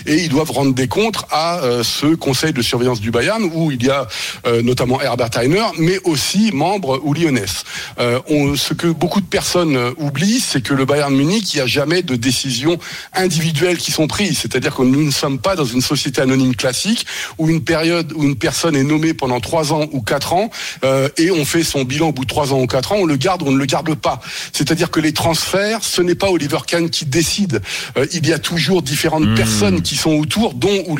Et 0.06 0.16
ils 0.16 0.28
doivent 0.28 0.50
rendre 0.50 0.74
des 0.74 0.88
comptes 0.88 1.24
à 1.30 1.58
euh, 1.60 1.82
ce 1.82 2.14
conseil 2.14 2.52
de 2.52 2.62
surveillance 2.62 3.00
du 3.00 3.10
Bayern 3.10 3.42
où 3.52 3.70
il 3.70 3.84
y 3.84 3.90
a 3.90 4.06
euh, 4.46 4.62
notamment 4.62 5.00
Herbert 5.00 5.30
Heiner, 5.36 5.66
mais 5.78 5.98
aussi 6.04 6.50
membre 6.52 7.00
ou 7.04 7.14
Lyonès. 7.14 7.64
Euh, 7.98 8.20
ce 8.56 8.74
que 8.74 8.86
beaucoup 8.88 9.20
de 9.20 9.26
personnes 9.26 9.76
euh, 9.76 9.90
oublient, 9.98 10.40
c'est 10.40 10.62
que 10.62 10.74
le 10.74 10.84
Bayern 10.84 11.14
Munich, 11.14 11.58
a 11.58 11.66
jamais 11.74 12.02
de 12.02 12.16
décisions 12.16 12.78
individuelles 13.12 13.78
qui 13.78 13.92
sont 13.92 14.06
prises. 14.06 14.38
C'est-à-dire 14.38 14.74
que 14.74 14.82
nous 14.82 15.02
ne 15.02 15.10
sommes 15.10 15.38
pas 15.38 15.56
dans 15.56 15.64
une 15.64 15.80
société 15.80 16.20
anonyme 16.20 16.54
classique 16.54 17.06
où 17.38 17.48
une 17.48 17.62
période 17.62 18.12
où 18.14 18.22
une 18.22 18.36
personne 18.36 18.76
est 18.76 18.84
nommée 18.84 19.14
pendant 19.14 19.40
trois 19.40 19.72
ans 19.72 19.86
ou 19.92 20.00
quatre 20.00 20.32
ans 20.32 20.50
euh, 20.84 21.08
et 21.16 21.30
on 21.30 21.44
fait 21.44 21.64
son 21.64 21.84
bilan 21.84 22.08
au 22.08 22.12
bout 22.12 22.24
de 22.24 22.28
trois 22.28 22.52
ans 22.52 22.60
ou 22.60 22.66
quatre 22.66 22.92
ans, 22.92 22.96
on 22.98 23.06
le 23.06 23.16
garde 23.16 23.42
ou 23.42 23.46
on 23.46 23.52
ne 23.52 23.58
le 23.58 23.66
garde 23.66 23.94
pas. 23.94 24.20
C'est-à-dire 24.52 24.90
que 24.90 25.00
les 25.00 25.12
transferts, 25.12 25.82
ce 25.82 26.00
n'est 26.00 26.14
pas 26.14 26.30
Oliver 26.30 26.60
Kahn 26.66 26.88
qui 26.88 27.04
décide. 27.04 27.60
Euh, 27.96 28.06
il 28.12 28.26
y 28.26 28.32
a 28.32 28.38
toujours 28.38 28.82
différentes 28.82 29.24
Mmh. 29.24 29.34
personnes 29.34 29.82
qui 29.82 29.96
sont 29.96 30.12
autour, 30.12 30.54
dont 30.54 30.84
ou. 30.86 30.98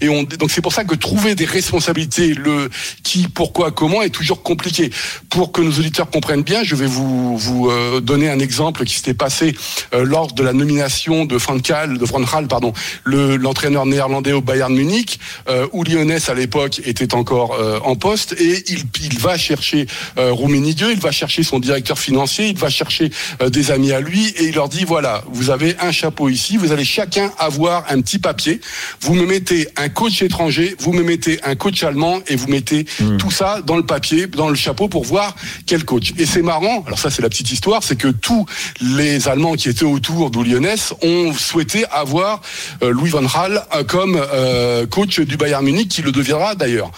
Et 0.00 0.08
on, 0.08 0.22
donc 0.22 0.50
c'est 0.50 0.60
pour 0.60 0.72
ça 0.72 0.84
que 0.84 0.94
trouver 0.94 1.34
des 1.34 1.44
responsabilités, 1.44 2.34
le 2.34 2.70
qui, 3.02 3.28
pourquoi, 3.28 3.70
comment, 3.70 4.02
est 4.02 4.10
toujours 4.10 4.42
compliqué. 4.42 4.90
Pour 5.30 5.52
que 5.52 5.60
nos 5.60 5.70
auditeurs 5.70 6.10
comprennent 6.10 6.42
bien, 6.42 6.62
je 6.62 6.74
vais 6.74 6.86
vous 6.86 7.36
vous 7.36 7.70
euh, 7.70 8.00
donner 8.00 8.30
un 8.30 8.38
exemple 8.38 8.84
qui 8.84 8.96
s'était 8.96 9.14
passé 9.14 9.54
lors 9.92 10.32
de 10.32 10.42
la 10.42 10.52
nomination 10.52 11.24
de 11.24 11.38
Gaal, 11.62 11.98
de 11.98 12.04
Gaal, 12.04 12.46
pardon, 12.48 12.72
le- 13.04 13.36
l'entraîneur 13.36 13.86
néerlandais 13.86 14.32
au 14.32 14.40
Bayern 14.40 14.74
Munich, 14.74 15.18
euh, 15.48 15.66
où 15.72 15.84
Lyonès 15.84 16.28
à 16.28 16.34
l'époque 16.34 16.80
était 16.84 17.14
encore 17.14 17.54
euh, 17.54 17.78
en 17.84 17.96
poste 17.96 18.34
et 18.38 18.64
il, 18.68 18.84
il 19.02 19.18
va 19.18 19.36
chercher 19.36 19.86
euh, 20.18 20.32
Rummenigge, 20.32 20.84
il 20.90 21.00
va 21.00 21.10
chercher 21.12 21.42
son 21.42 21.58
directeur 21.58 21.98
financier, 21.98 22.48
il 22.48 22.56
va 22.58 22.70
chercher 22.70 23.10
euh, 23.42 23.48
des 23.50 23.70
amis 23.70 23.92
à 23.92 24.00
lui 24.00 24.28
et 24.36 24.44
il 24.44 24.54
leur 24.54 24.68
dit 24.68 24.84
voilà, 24.84 25.22
vous 25.32 25.50
avez 25.50 25.76
un 25.80 25.92
chapeau 25.92 26.28
ici, 26.28 26.56
vous 26.56 26.72
allez 26.72 26.84
chacun 26.84 27.32
avoir 27.38 27.84
un 27.90 28.00
petit 28.00 28.18
papier, 28.18 28.60
vous 29.00 29.14
me 29.14 29.26
mettez 29.26 29.68
un 29.76 29.88
coach 29.88 30.22
étranger, 30.22 30.76
vous 30.78 30.92
me 30.92 31.02
mettez 31.02 31.40
un 31.44 31.54
coach 31.56 31.82
allemand 31.82 32.20
et 32.28 32.36
vous 32.36 32.48
mettez 32.48 32.86
tout 33.18 33.30
ça 33.30 33.60
dans 33.66 33.76
le 33.76 33.84
papier, 33.84 34.26
dans 34.26 34.48
le 34.48 34.54
chapeau 34.54 34.88
pour 34.88 35.04
voir 35.04 35.34
quel 35.66 35.84
coach. 35.84 36.12
Et 36.18 36.26
c'est 36.26 36.42
marrant, 36.42 36.84
alors 36.86 36.98
ça 36.98 37.10
c'est 37.10 37.22
la 37.22 37.28
petite 37.28 37.50
histoire, 37.50 37.82
c'est 37.82 37.96
que 37.96 38.08
tous 38.08 38.46
les 38.80 39.28
Allemands 39.28 39.54
qui 39.54 39.68
étaient 39.68 39.73
autour 39.82 40.30
de 40.30 40.40
Lyonès 40.40 40.94
ont 41.02 41.32
souhaité 41.32 41.84
avoir 41.90 42.40
euh, 42.82 42.90
Louis 42.90 43.10
van 43.10 43.22
Gaal 43.22 43.64
euh, 43.74 43.84
comme 43.84 44.16
euh, 44.16 44.86
coach 44.86 45.20
du 45.20 45.36
Bayern 45.36 45.64
Munich, 45.64 45.88
qui 45.88 46.02
le 46.02 46.12
deviendra 46.12 46.54
d'ailleurs. 46.54 46.90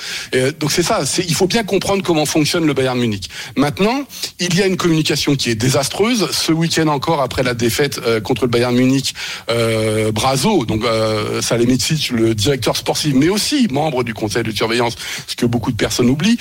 Donc 0.60 0.72
c'est 0.72 0.82
ça, 0.82 1.00
il 1.18 1.34
faut 1.34 1.46
bien 1.46 1.64
comprendre 1.64 2.02
comment 2.02 2.26
fonctionne 2.26 2.66
le 2.66 2.74
Bayern 2.74 2.98
Munich. 2.98 3.30
Maintenant, 3.56 4.04
il 4.38 4.54
y 4.56 4.62
a 4.62 4.66
une 4.66 4.76
communication 4.76 5.36
qui 5.36 5.50
est 5.50 5.54
désastreuse. 5.54 6.28
Ce 6.32 6.52
week-end 6.52 6.88
encore, 6.88 7.22
après 7.22 7.42
la 7.42 7.54
défaite 7.54 8.00
contre 8.22 8.44
le 8.44 8.50
Bayern 8.50 8.74
Munich, 8.74 9.14
euh, 9.50 10.12
Brazo, 10.12 10.64
donc 10.64 10.84
euh, 10.84 11.40
Salemidzic, 11.40 12.10
le 12.10 12.34
directeur 12.34 12.76
sportif, 12.76 13.14
mais 13.14 13.28
aussi 13.28 13.68
membre 13.70 14.04
du 14.04 14.14
conseil 14.14 14.42
de 14.42 14.50
surveillance, 14.50 14.96
ce 15.26 15.36
que 15.36 15.46
beaucoup 15.46 15.70
de 15.70 15.76
personnes 15.76 16.08
oublient, 16.08 16.38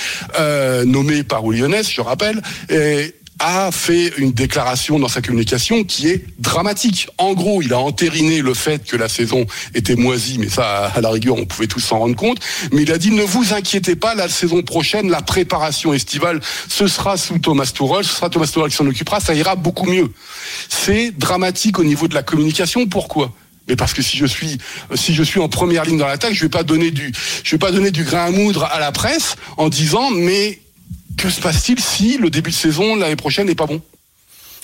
nommé 0.85 1.23
par 1.23 1.49
Uli 1.49 1.61
Lyonès, 1.61 1.89
je 1.89 2.01
rappelle, 2.01 2.41
a 3.39 3.71
fait 3.71 4.13
une 4.17 4.31
déclaration 4.31 4.97
dans 4.97 5.07
sa 5.07 5.21
communication 5.21 5.83
qui 5.83 6.07
est 6.07 6.25
dramatique. 6.39 7.07
En 7.17 7.33
gros, 7.33 7.61
il 7.61 7.73
a 7.73 7.79
entériné 7.79 8.41
le 8.41 8.53
fait 8.53 8.85
que 8.87 8.95
la 8.95 9.09
saison 9.09 9.45
était 9.73 9.95
moisie, 9.95 10.37
mais 10.39 10.49
ça, 10.49 10.85
à 10.85 11.01
la 11.01 11.09
rigueur, 11.09 11.35
on 11.35 11.45
pouvait 11.45 11.67
tous 11.67 11.79
s'en 11.79 11.99
rendre 11.99 12.15
compte. 12.15 12.39
Mais 12.71 12.83
il 12.83 12.91
a 12.91 12.97
dit, 12.97 13.11
ne 13.11 13.23
vous 13.23 13.53
inquiétez 13.53 13.95
pas, 13.95 14.15
la 14.15 14.29
saison 14.29 14.61
prochaine, 14.61 15.09
la 15.09 15.21
préparation 15.21 15.93
estivale, 15.93 16.39
ce 16.69 16.87
sera 16.87 17.17
sous 17.17 17.39
Thomas 17.39 17.71
Tuchel, 17.73 18.03
ce 18.05 18.15
sera 18.15 18.29
Thomas 18.29 18.47
Tuchel 18.47 18.69
qui 18.69 18.75
s'en 18.75 18.87
occupera, 18.87 19.19
ça 19.19 19.33
ira 19.33 19.55
beaucoup 19.55 19.85
mieux. 19.85 20.11
C'est 20.69 21.11
dramatique 21.11 21.79
au 21.79 21.83
niveau 21.83 22.07
de 22.07 22.13
la 22.13 22.23
communication. 22.23 22.87
Pourquoi? 22.87 23.33
Mais 23.67 23.75
parce 23.75 23.93
que 23.93 24.01
si 24.01 24.17
je 24.17 24.25
suis 24.25 24.59
si 24.93 25.15
je 25.15 25.23
suis 25.23 25.39
en 25.39 25.49
première 25.49 25.85
ligne 25.85 25.97
dans 25.97 26.07
l'attaque, 26.07 26.33
je 26.33 26.41
vais 26.41 26.49
pas 26.49 26.63
donner 26.63 26.91
du 26.91 27.11
je 27.43 27.51
vais 27.51 27.57
pas 27.57 27.71
donner 27.71 27.89
du 27.89 28.03
grain 28.03 28.25
à 28.25 28.29
moudre 28.29 28.65
à 28.65 28.79
la 28.79 28.91
presse 28.91 29.35
en 29.57 29.69
disant 29.69 30.11
mais 30.11 30.59
que 31.17 31.29
se 31.29 31.41
passe-t-il 31.41 31.79
si 31.79 32.17
le 32.17 32.29
début 32.29 32.51
de 32.51 32.55
saison 32.55 32.95
l'année 32.95 33.15
prochaine 33.15 33.47
n'est 33.47 33.55
pas 33.55 33.65
bon? 33.65 33.81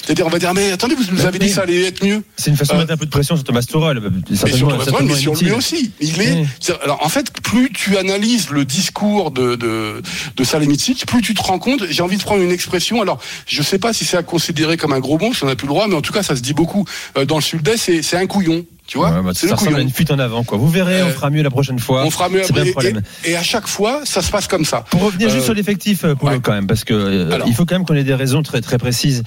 C'est-à-dire, 0.03 0.25
on 0.25 0.29
va 0.29 0.39
dire, 0.39 0.53
mais 0.53 0.71
attendez, 0.71 0.95
vous 0.95 1.03
nous 1.11 1.25
avez 1.25 1.37
dit 1.37 1.47
que 1.47 1.53
ça 1.53 1.61
allait 1.61 1.83
être 1.85 2.03
mieux. 2.03 2.23
C'est 2.35 2.49
une 2.49 2.57
façon 2.57 2.73
de 2.73 2.79
mettre 2.79 2.93
un 2.93 2.97
peu 2.97 3.05
de 3.05 3.11
pression 3.11 3.35
sur 3.35 3.43
Thomas 3.43 3.61
Tuchel. 3.61 4.01
Mais 4.29 4.51
sur, 4.51 4.67
Thomas 4.67 4.85
Tuchel, 4.85 5.05
mais 5.05 5.15
sur 5.15 5.35
lui 5.35 5.51
aussi. 5.51 5.91
Il 5.99 6.19
est. 6.21 6.41
Oui. 6.41 6.73
Alors, 6.83 7.05
en 7.05 7.09
fait, 7.09 7.31
plus 7.41 7.71
tu 7.71 7.97
analyses 7.97 8.49
le 8.49 8.65
discours 8.65 9.29
de 9.31 9.55
de, 9.55 10.01
de 10.35 11.05
plus 11.05 11.21
tu 11.21 11.33
te 11.33 11.41
rends 11.41 11.59
compte. 11.59 11.83
J'ai 11.89 12.01
envie 12.01 12.17
de 12.17 12.23
prendre 12.23 12.41
une 12.41 12.51
expression. 12.51 13.01
Alors, 13.01 13.19
je 13.45 13.61
sais 13.61 13.77
pas 13.77 13.93
si 13.93 14.05
c'est 14.05 14.17
à 14.17 14.23
considérer 14.23 14.75
comme 14.75 14.93
un 14.93 14.99
gros 14.99 15.19
mot, 15.19 15.33
si 15.33 15.43
on 15.43 15.47
n'a 15.47 15.55
plus 15.55 15.67
le 15.67 15.73
droit, 15.73 15.87
mais 15.87 15.95
en 15.95 16.01
tout 16.01 16.13
cas, 16.13 16.23
ça 16.23 16.35
se 16.35 16.41
dit 16.41 16.53
beaucoup 16.53 16.85
euh, 17.17 17.25
dans 17.25 17.35
le 17.35 17.43
sud-est. 17.43 18.01
C'est 18.01 18.17
un 18.17 18.27
couillon. 18.27 18.65
Tu 18.91 18.97
vois, 18.97 19.09
Ouais, 19.11 19.21
bah, 19.23 19.31
c'est 19.33 19.47
ça 19.47 19.53
le 19.53 19.53
ressemble 19.53 19.77
à 19.77 19.81
une 19.83 19.89
fuite 19.89 20.11
en 20.11 20.19
avant, 20.19 20.43
quoi. 20.43 20.57
Vous 20.57 20.67
verrez, 20.67 21.01
on 21.01 21.05
Euh, 21.07 21.11
fera 21.11 21.29
mieux 21.29 21.41
la 21.43 21.49
prochaine 21.49 21.79
fois. 21.79 22.03
On 22.03 22.11
fera 22.11 22.27
mieux 22.27 22.41
après. 22.43 22.93
Et, 23.23 23.31
et 23.31 23.35
à 23.37 23.41
chaque 23.41 23.65
fois, 23.67 24.01
ça 24.03 24.21
se 24.21 24.29
passe 24.29 24.47
comme 24.47 24.65
ça. 24.65 24.83
Pour 24.91 25.03
revenir 25.03 25.29
juste 25.29 25.43
Euh, 25.43 25.45
sur 25.45 25.53
l'effectif, 25.53 26.03
euh, 26.03 26.13
ouais. 26.21 26.41
quand 26.43 26.51
même, 26.51 26.67
parce 26.67 26.83
que 26.83 27.31
Alors. 27.31 27.47
il 27.47 27.53
faut 27.55 27.63
quand 27.65 27.75
même 27.75 27.85
qu'on 27.85 27.95
ait 27.95 28.03
des 28.03 28.13
raisons 28.15 28.43
très 28.43 28.59
très 28.59 28.77
précises 28.77 29.23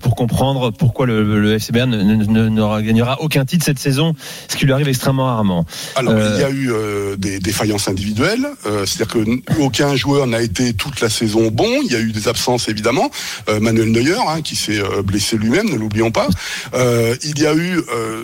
pour 0.00 0.16
comprendre 0.16 0.72
pourquoi 0.72 1.06
le, 1.06 1.40
le 1.40 1.54
FC 1.54 1.70
Bayern 1.70 1.88
ne, 1.92 2.80
gagnera 2.82 3.20
aucun 3.20 3.44
titre 3.44 3.64
cette 3.64 3.78
saison, 3.78 4.14
ce 4.48 4.56
qui 4.56 4.64
lui 4.66 4.72
arrive 4.72 4.88
extrêmement 4.88 5.26
rarement. 5.26 5.66
Alors, 5.94 6.12
il 6.34 6.40
y 6.40 6.44
a 6.44 6.50
eu 6.50 6.70
des 7.16 7.38
défaillances 7.38 7.86
individuelles, 7.86 8.46
c'est-à-dire 8.64 9.06
que 9.06 9.60
aucun 9.60 9.94
joueur 9.94 10.26
n'a 10.26 10.40
été 10.42 10.74
toute 10.74 11.00
la 11.00 11.10
saison 11.10 11.48
bon. 11.52 11.70
Il 11.84 11.92
y 11.92 11.94
a 11.94 12.00
eu 12.00 12.10
des 12.10 12.26
absences 12.26 12.68
évidemment. 12.68 13.08
Manuel 13.60 13.92
Neuer, 13.92 14.18
hein, 14.28 14.42
qui 14.42 14.56
s'est 14.56 14.82
blessé 15.04 15.36
lui-même, 15.38 15.70
ne 15.70 15.76
l'oublions 15.76 16.10
pas. 16.10 16.26
Euh, 16.74 17.14
il 17.22 17.38
y 17.38 17.46
a 17.46 17.54
eu 17.54 17.78
euh, 17.78 18.22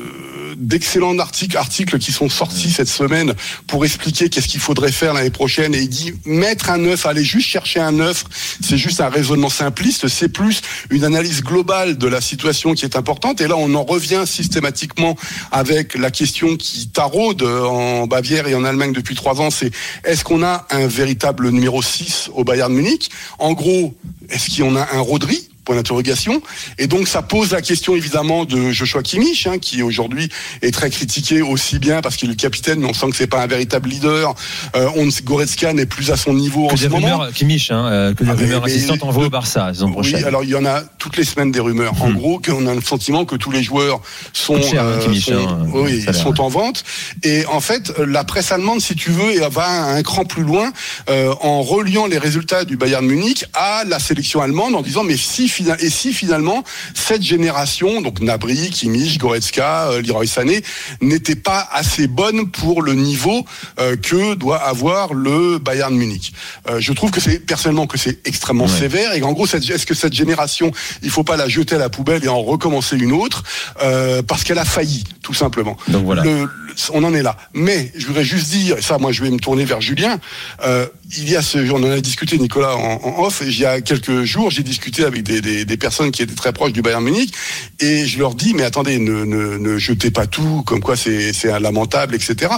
d'excellents 0.56 1.18
articles, 1.18 1.56
articles 1.56 1.98
qui 1.98 2.12
sont 2.12 2.28
sortis 2.28 2.70
cette 2.70 2.88
semaine 2.88 3.34
pour 3.66 3.84
expliquer 3.84 4.28
qu'est-ce 4.28 4.48
qu'il 4.48 4.60
faudrait 4.60 4.92
faire 4.92 5.14
l'année 5.14 5.30
prochaine. 5.30 5.74
Et 5.74 5.82
il 5.82 5.88
dit 5.88 6.12
mettre 6.24 6.70
un 6.70 6.78
neuf, 6.78 7.06
aller 7.06 7.24
juste 7.24 7.48
chercher 7.48 7.80
un 7.80 7.92
neuf, 7.92 8.24
c'est 8.62 8.78
juste 8.78 9.00
un 9.00 9.08
raisonnement 9.08 9.50
simpliste. 9.50 10.08
C'est 10.08 10.28
plus 10.28 10.62
une 10.90 11.04
analyse 11.04 11.42
globale 11.42 11.98
de 11.98 12.06
la 12.08 12.20
situation 12.20 12.74
qui 12.74 12.84
est 12.84 12.96
importante. 12.96 13.40
Et 13.40 13.48
là, 13.48 13.56
on 13.56 13.74
en 13.74 13.84
revient 13.84 14.22
systématiquement 14.26 15.16
avec 15.50 15.94
la 15.94 16.10
question 16.10 16.56
qui 16.56 16.88
taraude 16.88 17.42
en 17.42 18.06
Bavière 18.06 18.48
et 18.48 18.54
en 18.54 18.64
Allemagne 18.64 18.92
depuis 18.92 19.14
trois 19.14 19.40
ans, 19.40 19.50
c'est 19.50 19.70
est-ce 20.04 20.24
qu'on 20.24 20.42
a 20.42 20.66
un 20.70 20.86
véritable 20.86 21.50
numéro 21.50 21.82
6 21.82 22.30
au 22.34 22.44
Bayern 22.44 22.72
Munich? 22.72 23.10
En 23.38 23.52
gros, 23.52 23.94
est-ce 24.30 24.50
qu'il 24.50 24.64
y 24.64 24.68
en 24.68 24.76
a 24.76 24.88
un 24.92 25.00
Rodri? 25.00 25.51
Point 25.64 25.76
d'interrogation. 25.76 26.42
Et 26.78 26.88
donc 26.88 27.06
ça 27.06 27.22
pose 27.22 27.52
la 27.52 27.62
question 27.62 27.94
évidemment 27.94 28.44
de 28.44 28.72
Joshua 28.72 29.02
Kimmich, 29.02 29.46
hein, 29.46 29.58
qui 29.58 29.80
aujourd'hui 29.82 30.28
est 30.60 30.72
très 30.72 30.90
critiqué 30.90 31.40
aussi 31.40 31.78
bien 31.78 32.00
parce 32.00 32.16
qu'il 32.16 32.28
est 32.30 32.32
le 32.32 32.36
capitaine, 32.36 32.80
mais 32.80 32.86
on 32.88 32.94
sent 32.94 33.10
que 33.10 33.16
c'est 33.16 33.28
pas 33.28 33.40
un 33.42 33.46
véritable 33.46 33.88
leader. 33.88 34.34
Euh, 34.74 34.88
on, 34.96 35.08
Goretzka 35.22 35.72
n'est 35.72 35.86
plus 35.86 36.10
à 36.10 36.16
son 36.16 36.34
niveau 36.34 36.66
Que 36.66 36.72
en 36.74 36.76
ce 36.76 36.86
moment. 36.88 37.06
rumeurs, 37.18 37.32
Kimmich, 37.32 37.70
hein, 37.70 37.86
euh, 37.86 38.14
que 38.14 38.24
des 38.24 38.30
Ah, 38.30 38.34
rumeurs 38.34 38.64
insistantes 38.64 39.04
envoient 39.04 39.26
au 39.26 39.30
Barça 39.30 39.66
la 39.68 39.72
saison 39.74 39.92
Oui, 39.96 40.14
alors 40.24 40.42
il 40.42 40.50
y 40.50 40.56
en 40.56 40.64
a 40.64 40.82
toutes 40.98 41.16
les 41.16 41.24
semaines 41.24 41.52
des 41.52 41.60
rumeurs. 41.60 41.94
En 42.02 42.08
Hmm. 42.10 42.14
gros, 42.14 42.40
qu'on 42.40 42.66
a 42.66 42.74
le 42.74 42.80
sentiment 42.82 43.24
que 43.24 43.36
tous 43.36 43.52
les 43.52 43.62
joueurs 43.62 44.00
sont, 44.32 44.60
cher, 44.60 44.82
hein, 44.84 44.98
Kimmich, 45.00 45.26
sont- 45.26 45.32
hein, 45.34 45.66
oui, 45.72 46.04
sont 46.12 46.40
en 46.40 46.48
vente. 46.48 46.82
Et 47.22 47.46
en 47.46 47.60
fait, 47.60 47.92
la 48.04 48.24
presse 48.24 48.50
allemande, 48.50 48.80
si 48.80 48.96
tu 48.96 49.10
veux, 49.12 49.30
elle 49.40 49.48
va 49.50 49.68
un 49.94 50.02
cran 50.02 50.24
plus 50.24 50.42
loin 50.42 50.72
euh, 51.08 51.32
en 51.40 51.62
reliant 51.62 52.06
les 52.06 52.18
résultats 52.18 52.64
du 52.64 52.76
Bayern 52.76 53.06
Munich 53.06 53.44
à 53.54 53.84
la 53.86 54.00
sélection 54.00 54.40
allemande, 54.42 54.74
en 54.74 54.82
disant 54.82 55.04
mais 55.04 55.16
si 55.16 55.48
fina- 55.52 55.76
et 55.80 55.90
si 55.90 56.12
finalement 56.12 56.64
cette 56.94 57.22
génération, 57.22 58.00
donc 58.00 58.20
Nabri, 58.20 58.70
Kimmich, 58.70 59.18
Goretzka, 59.18 59.90
euh, 59.90 60.02
Leroy 60.02 60.26
Sané, 60.26 60.62
n'était 61.00 61.36
pas 61.36 61.68
assez 61.72 62.06
bonne 62.06 62.50
pour 62.50 62.82
le 62.82 62.94
niveau 62.94 63.44
euh, 63.78 63.96
que 63.96 64.34
doit 64.34 64.62
avoir 64.62 65.14
le 65.14 65.58
Bayern 65.58 65.94
Munich. 65.94 66.32
Euh, 66.68 66.80
je 66.80 66.92
trouve 66.92 67.10
que 67.10 67.20
c'est 67.20 67.38
personnellement 67.38 67.86
que 67.86 67.98
c'est 67.98 68.26
extrêmement 68.26 68.66
sévère 68.78 69.12
et 69.14 69.20
qu'en 69.20 69.32
gros, 69.32 69.46
est-ce 69.46 69.86
que 69.86 69.94
cette 69.94 70.12
génération, 70.14 70.72
il 71.02 71.10
faut 71.10 71.24
pas 71.24 71.36
la 71.36 71.48
jeter 71.48 71.74
à 71.74 71.78
la 71.78 71.88
poubelle 71.90 72.24
et 72.24 72.28
en 72.28 72.42
recommencer 72.42 72.96
une 72.96 73.12
autre? 73.12 73.42
Euh, 73.82 74.22
parce 74.22 74.44
qu'elle 74.44 74.58
a 74.58 74.64
failli, 74.64 75.04
tout 75.22 75.34
simplement. 75.34 75.76
Donc 75.88 76.04
voilà. 76.04 76.22
Le- 76.24 76.48
on 76.92 77.04
en 77.04 77.14
est 77.14 77.22
là. 77.22 77.36
Mais 77.54 77.90
je 77.96 78.06
voudrais 78.06 78.24
juste 78.24 78.50
dire, 78.50 78.78
et 78.78 78.82
ça, 78.82 78.98
moi, 78.98 79.12
je 79.12 79.22
vais 79.22 79.30
me 79.30 79.38
tourner 79.38 79.64
vers 79.64 79.80
Julien. 79.80 80.18
euh, 80.64 80.86
il 81.18 81.28
y 81.28 81.36
a 81.36 81.42
ce, 81.42 81.58
on 81.70 81.82
en 81.82 81.90
a 81.90 82.00
discuté, 82.00 82.38
Nicolas, 82.38 82.74
en, 82.74 83.22
off. 83.22 83.42
Il 83.46 83.58
y 83.58 83.66
a 83.66 83.80
quelques 83.82 84.24
jours, 84.24 84.50
j'ai 84.50 84.62
discuté 84.62 85.04
avec 85.04 85.22
des, 85.22 85.76
personnes 85.76 86.10
qui 86.10 86.22
étaient 86.22 86.34
très 86.34 86.52
proches 86.52 86.72
du 86.72 86.80
Bayern 86.80 87.02
Munich, 87.04 87.34
et 87.80 88.06
je 88.06 88.18
leur 88.18 88.34
dis, 88.34 88.54
mais 88.54 88.62
attendez, 88.62 88.98
ne, 88.98 89.78
jetez 89.78 90.10
pas 90.10 90.26
tout, 90.26 90.62
comme 90.64 90.80
quoi 90.80 90.96
c'est 90.96 91.32
c'est 91.32 91.58
lamentable, 91.60 92.14
etc. 92.14 92.52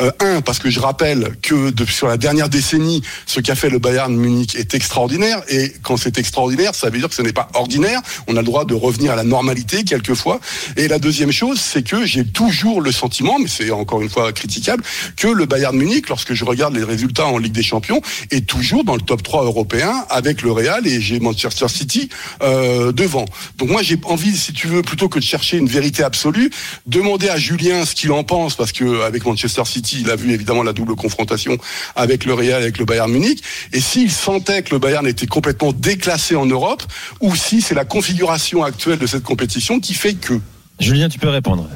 Euh, 0.00 0.10
un, 0.20 0.40
parce 0.40 0.58
que 0.58 0.70
je 0.70 0.80
rappelle 0.80 1.36
que 1.42 1.70
de- 1.70 1.84
sur 1.84 2.08
la 2.08 2.16
dernière 2.16 2.48
décennie, 2.48 3.02
ce 3.26 3.40
qu'a 3.40 3.54
fait 3.54 3.70
le 3.70 3.78
Bayern 3.78 4.14
Munich 4.14 4.56
est 4.56 4.74
extraordinaire, 4.74 5.42
et 5.48 5.72
quand 5.82 5.96
c'est 5.96 6.18
extraordinaire, 6.18 6.74
ça 6.74 6.90
veut 6.90 6.98
dire 6.98 7.08
que 7.08 7.14
ce 7.14 7.22
n'est 7.22 7.32
pas 7.32 7.48
ordinaire. 7.54 8.00
On 8.26 8.36
a 8.36 8.40
le 8.40 8.46
droit 8.46 8.64
de 8.64 8.74
revenir 8.74 9.12
à 9.12 9.16
la 9.16 9.24
normalité 9.24 9.84
quelquefois. 9.84 10.40
Et 10.76 10.88
la 10.88 10.98
deuxième 10.98 11.32
chose, 11.32 11.60
c'est 11.60 11.82
que 11.86 12.04
j'ai 12.06 12.24
toujours 12.24 12.80
le 12.80 12.92
sentiment, 12.92 13.38
mais 13.38 13.48
c'est 13.60 13.70
encore 13.70 14.00
une 14.00 14.08
fois 14.08 14.32
critiquable, 14.32 14.82
que 15.16 15.28
le 15.28 15.46
Bayern 15.46 15.76
Munich, 15.76 16.08
lorsque 16.08 16.32
je 16.32 16.44
regarde 16.44 16.74
les 16.74 16.84
résultats 16.84 17.26
en 17.26 17.38
Ligue 17.38 17.52
des 17.52 17.62
Champions, 17.62 18.00
est 18.30 18.46
toujours 18.46 18.84
dans 18.84 18.94
le 18.94 19.02
top 19.02 19.22
3 19.22 19.44
européen 19.44 20.04
avec 20.08 20.42
le 20.42 20.52
Real 20.52 20.86
et 20.86 21.00
j'ai 21.00 21.20
Manchester 21.20 21.68
City 21.68 22.08
euh, 22.42 22.92
devant. 22.92 23.26
Donc 23.58 23.70
moi 23.70 23.82
j'ai 23.82 23.98
envie, 24.04 24.36
si 24.36 24.52
tu 24.52 24.66
veux, 24.66 24.82
plutôt 24.82 25.08
que 25.08 25.18
de 25.18 25.24
chercher 25.24 25.58
une 25.58 25.68
vérité 25.68 26.02
absolue, 26.02 26.50
demander 26.86 27.28
à 27.28 27.36
Julien 27.36 27.84
ce 27.84 27.94
qu'il 27.94 28.12
en 28.12 28.24
pense, 28.24 28.54
parce 28.54 28.72
que 28.72 29.02
avec 29.02 29.24
Manchester 29.26 29.64
City, 29.66 29.98
il 30.00 30.10
a 30.10 30.16
vu 30.16 30.32
évidemment 30.32 30.62
la 30.62 30.72
double 30.72 30.96
confrontation 30.96 31.58
avec 31.96 32.24
le 32.24 32.34
Real, 32.34 32.62
avec 32.62 32.78
le 32.78 32.84
Bayern 32.84 33.10
Munich, 33.10 33.42
et 33.72 33.80
s'il 33.80 34.10
sentait 34.10 34.62
que 34.62 34.70
le 34.70 34.78
Bayern 34.78 35.06
était 35.06 35.26
complètement 35.26 35.72
déclassé 35.72 36.34
en 36.34 36.46
Europe, 36.46 36.82
ou 37.20 37.36
si 37.36 37.60
c'est 37.60 37.74
la 37.74 37.84
configuration 37.84 38.62
actuelle 38.62 38.98
de 38.98 39.06
cette 39.06 39.22
compétition 39.22 39.80
qui 39.80 39.94
fait 39.94 40.14
que. 40.14 40.40
Julien, 40.78 41.08
tu 41.08 41.18
peux 41.18 41.28
répondre. 41.28 41.68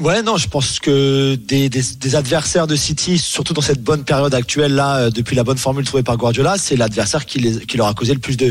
Ouais, 0.00 0.22
non, 0.22 0.38
je 0.38 0.48
pense 0.48 0.78
que 0.80 1.34
des, 1.34 1.68
des, 1.68 1.82
des 1.82 2.16
adversaires 2.16 2.66
de 2.66 2.74
City, 2.74 3.18
surtout 3.18 3.52
dans 3.52 3.60
cette 3.60 3.82
bonne 3.82 4.02
période 4.02 4.32
actuelle 4.32 4.74
là, 4.74 4.96
euh, 4.96 5.10
depuis 5.10 5.36
la 5.36 5.44
bonne 5.44 5.58
formule 5.58 5.84
trouvée 5.84 6.02
par 6.02 6.16
Guardiola, 6.16 6.56
c'est 6.56 6.74
l'adversaire 6.74 7.26
qui, 7.26 7.38
les, 7.38 7.66
qui 7.66 7.76
leur 7.76 7.86
a 7.86 7.92
causé 7.92 8.14
le 8.14 8.18
plus 8.18 8.38
de, 8.38 8.50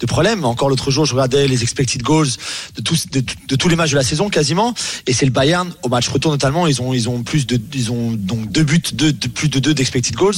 de 0.00 0.06
problèmes. 0.06 0.44
Encore 0.44 0.68
l'autre 0.68 0.90
jour, 0.90 1.04
je 1.04 1.12
regardais 1.14 1.46
les 1.46 1.62
expected 1.62 2.02
goals 2.02 2.26
de 2.74 2.82
tous, 2.82 3.06
de, 3.10 3.22
tous 3.54 3.68
les 3.68 3.76
matchs 3.76 3.92
de 3.92 3.96
la 3.96 4.02
saison 4.02 4.28
quasiment, 4.28 4.74
et 5.06 5.12
c'est 5.12 5.24
le 5.24 5.30
Bayern 5.30 5.72
au 5.84 5.88
match 5.88 6.08
retour 6.08 6.32
notamment, 6.32 6.66
ils 6.66 6.82
ont 6.82 6.92
ils 6.92 7.08
ont 7.08 7.22
plus 7.22 7.46
de 7.46 7.60
ils 7.74 7.92
ont 7.92 8.10
donc 8.10 8.50
deux 8.50 8.64
buts, 8.64 8.82
deux, 8.92 9.12
de, 9.12 9.28
plus 9.28 9.48
de 9.48 9.60
deux 9.60 9.74
d'expected 9.74 10.16
goals, 10.16 10.34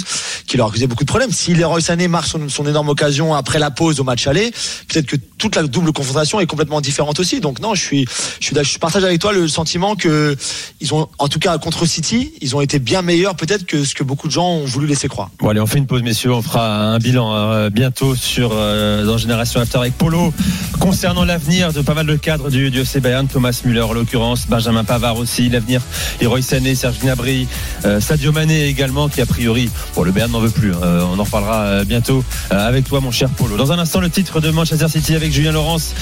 qui 0.46 0.58
leur 0.58 0.68
a 0.68 0.70
causé 0.70 0.86
beaucoup 0.86 1.04
de 1.04 1.08
problèmes. 1.08 1.32
Si 1.32 1.54
Leroy 1.54 1.80
Sané 1.80 2.06
marque 2.06 2.26
son, 2.26 2.50
son 2.50 2.66
énorme 2.66 2.90
occasion 2.90 3.34
après 3.34 3.58
la 3.58 3.70
pause 3.70 3.98
au 3.98 4.04
match 4.04 4.26
aller, 4.26 4.50
peut-être 4.88 5.06
que 5.06 5.16
toute 5.38 5.56
la 5.56 5.62
double 5.62 5.94
confrontation 5.94 6.38
est 6.38 6.46
complètement 6.46 6.82
différente 6.82 7.18
aussi. 7.18 7.40
Donc 7.40 7.60
non, 7.60 7.74
je 7.74 7.80
suis 7.80 8.06
je 8.40 8.44
suis 8.44 8.56
je 8.62 8.78
partage 8.78 9.04
avec 9.04 9.20
toi 9.20 9.32
le 9.32 9.48
sentiment 9.48 9.96
que 9.96 10.36
ils 10.80 10.94
ont, 10.94 11.08
en 11.18 11.28
tout 11.28 11.38
cas 11.38 11.56
contre 11.58 11.86
City, 11.86 12.32
ils 12.40 12.54
ont 12.56 12.60
été 12.60 12.78
bien 12.78 13.02
meilleurs 13.02 13.36
peut-être 13.36 13.64
que 13.66 13.84
ce 13.84 13.94
que 13.94 14.02
beaucoup 14.04 14.26
de 14.28 14.32
gens 14.32 14.48
ont 14.48 14.64
voulu 14.64 14.86
laisser 14.86 15.08
croire. 15.08 15.30
Bon 15.38 15.48
allez, 15.48 15.60
on 15.60 15.66
fait 15.66 15.78
une 15.78 15.86
pause, 15.86 16.02
messieurs. 16.02 16.32
On 16.32 16.42
fera 16.42 16.92
un 16.94 16.98
bilan 16.98 17.34
euh, 17.34 17.70
bientôt 17.70 18.14
sur 18.14 18.50
euh, 18.52 19.04
dans 19.04 19.18
Génération 19.18 19.60
After 19.60 19.78
avec 19.78 19.96
Polo 19.96 20.32
concernant 20.78 21.24
l'avenir 21.24 21.72
de 21.72 21.80
pas 21.82 21.94
mal 21.94 22.06
de 22.06 22.16
cadres 22.16 22.50
du, 22.50 22.70
du 22.70 22.80
FC 22.80 23.00
Bayern, 23.00 23.26
Thomas 23.28 23.60
Müller 23.64 23.82
en 23.82 23.92
l'occurrence, 23.92 24.46
Benjamin 24.48 24.84
Pavard 24.84 25.16
aussi, 25.18 25.48
l'avenir 25.48 25.82
Leroy 26.20 26.42
Sané, 26.42 26.74
Serge 26.74 26.98
Gnabry, 27.00 27.46
euh, 27.84 28.00
Sadio 28.00 28.32
Mané 28.32 28.64
également 28.66 29.08
qui 29.08 29.20
a 29.20 29.26
priori, 29.26 29.70
bon 29.94 30.02
le 30.02 30.12
Bayern 30.12 30.30
n'en 30.32 30.40
veut 30.40 30.50
plus. 30.50 30.72
hein. 30.72 30.78
Euh, 30.82 31.04
on 31.12 31.18
en 31.18 31.24
reparlera 31.24 31.84
bientôt 31.84 32.24
avec 32.50 32.86
toi, 32.88 33.00
mon 33.00 33.10
cher 33.10 33.28
Polo. 33.30 33.56
Dans 33.56 33.72
un 33.72 33.78
instant, 33.78 34.00
le 34.00 34.10
titre 34.10 34.40
de 34.40 34.50
Manchester 34.50 34.88
City 34.88 35.14
avec 35.14 35.32
Julien 35.32 35.52
Laurence, 35.52 35.94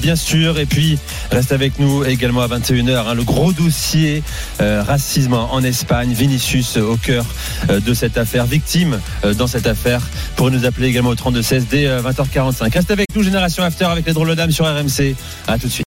bien 0.00 0.16
sûr, 0.16 0.58
et 0.58 0.66
puis 0.66 0.98
reste 1.30 1.52
avec 1.52 1.78
nous 1.78 2.04
également 2.04 2.40
à 2.42 2.48
21h. 2.48 3.06
hein, 3.08 3.14
le 3.14 3.22
gros 3.24 3.52
dossier 3.52 3.93
euh, 3.96 4.82
racisme 4.82 5.34
en 5.34 5.62
Espagne, 5.62 6.12
Vinicius 6.12 6.76
euh, 6.76 6.82
au 6.82 6.96
cœur 6.96 7.24
euh, 7.70 7.80
de 7.80 7.94
cette 7.94 8.18
affaire, 8.18 8.46
victime 8.46 9.00
dans 9.36 9.46
cette 9.46 9.66
affaire, 9.66 10.00
pour 10.36 10.50
nous 10.50 10.64
appeler 10.64 10.88
également 10.88 11.10
au 11.10 11.14
32 11.14 11.42
16 11.42 11.66
dès 11.70 11.86
euh, 11.86 12.02
20h45. 12.02 12.72
Reste 12.72 12.90
avec 12.90 13.06
nous, 13.14 13.22
Génération 13.22 13.62
After, 13.62 13.84
avec 13.84 14.06
les 14.06 14.12
drôles 14.12 14.28
de 14.28 14.34
dames 14.34 14.50
sur 14.50 14.66
RMC. 14.66 15.14
À 15.46 15.58
tout 15.58 15.66
de 15.66 15.72
suite. 15.72 15.82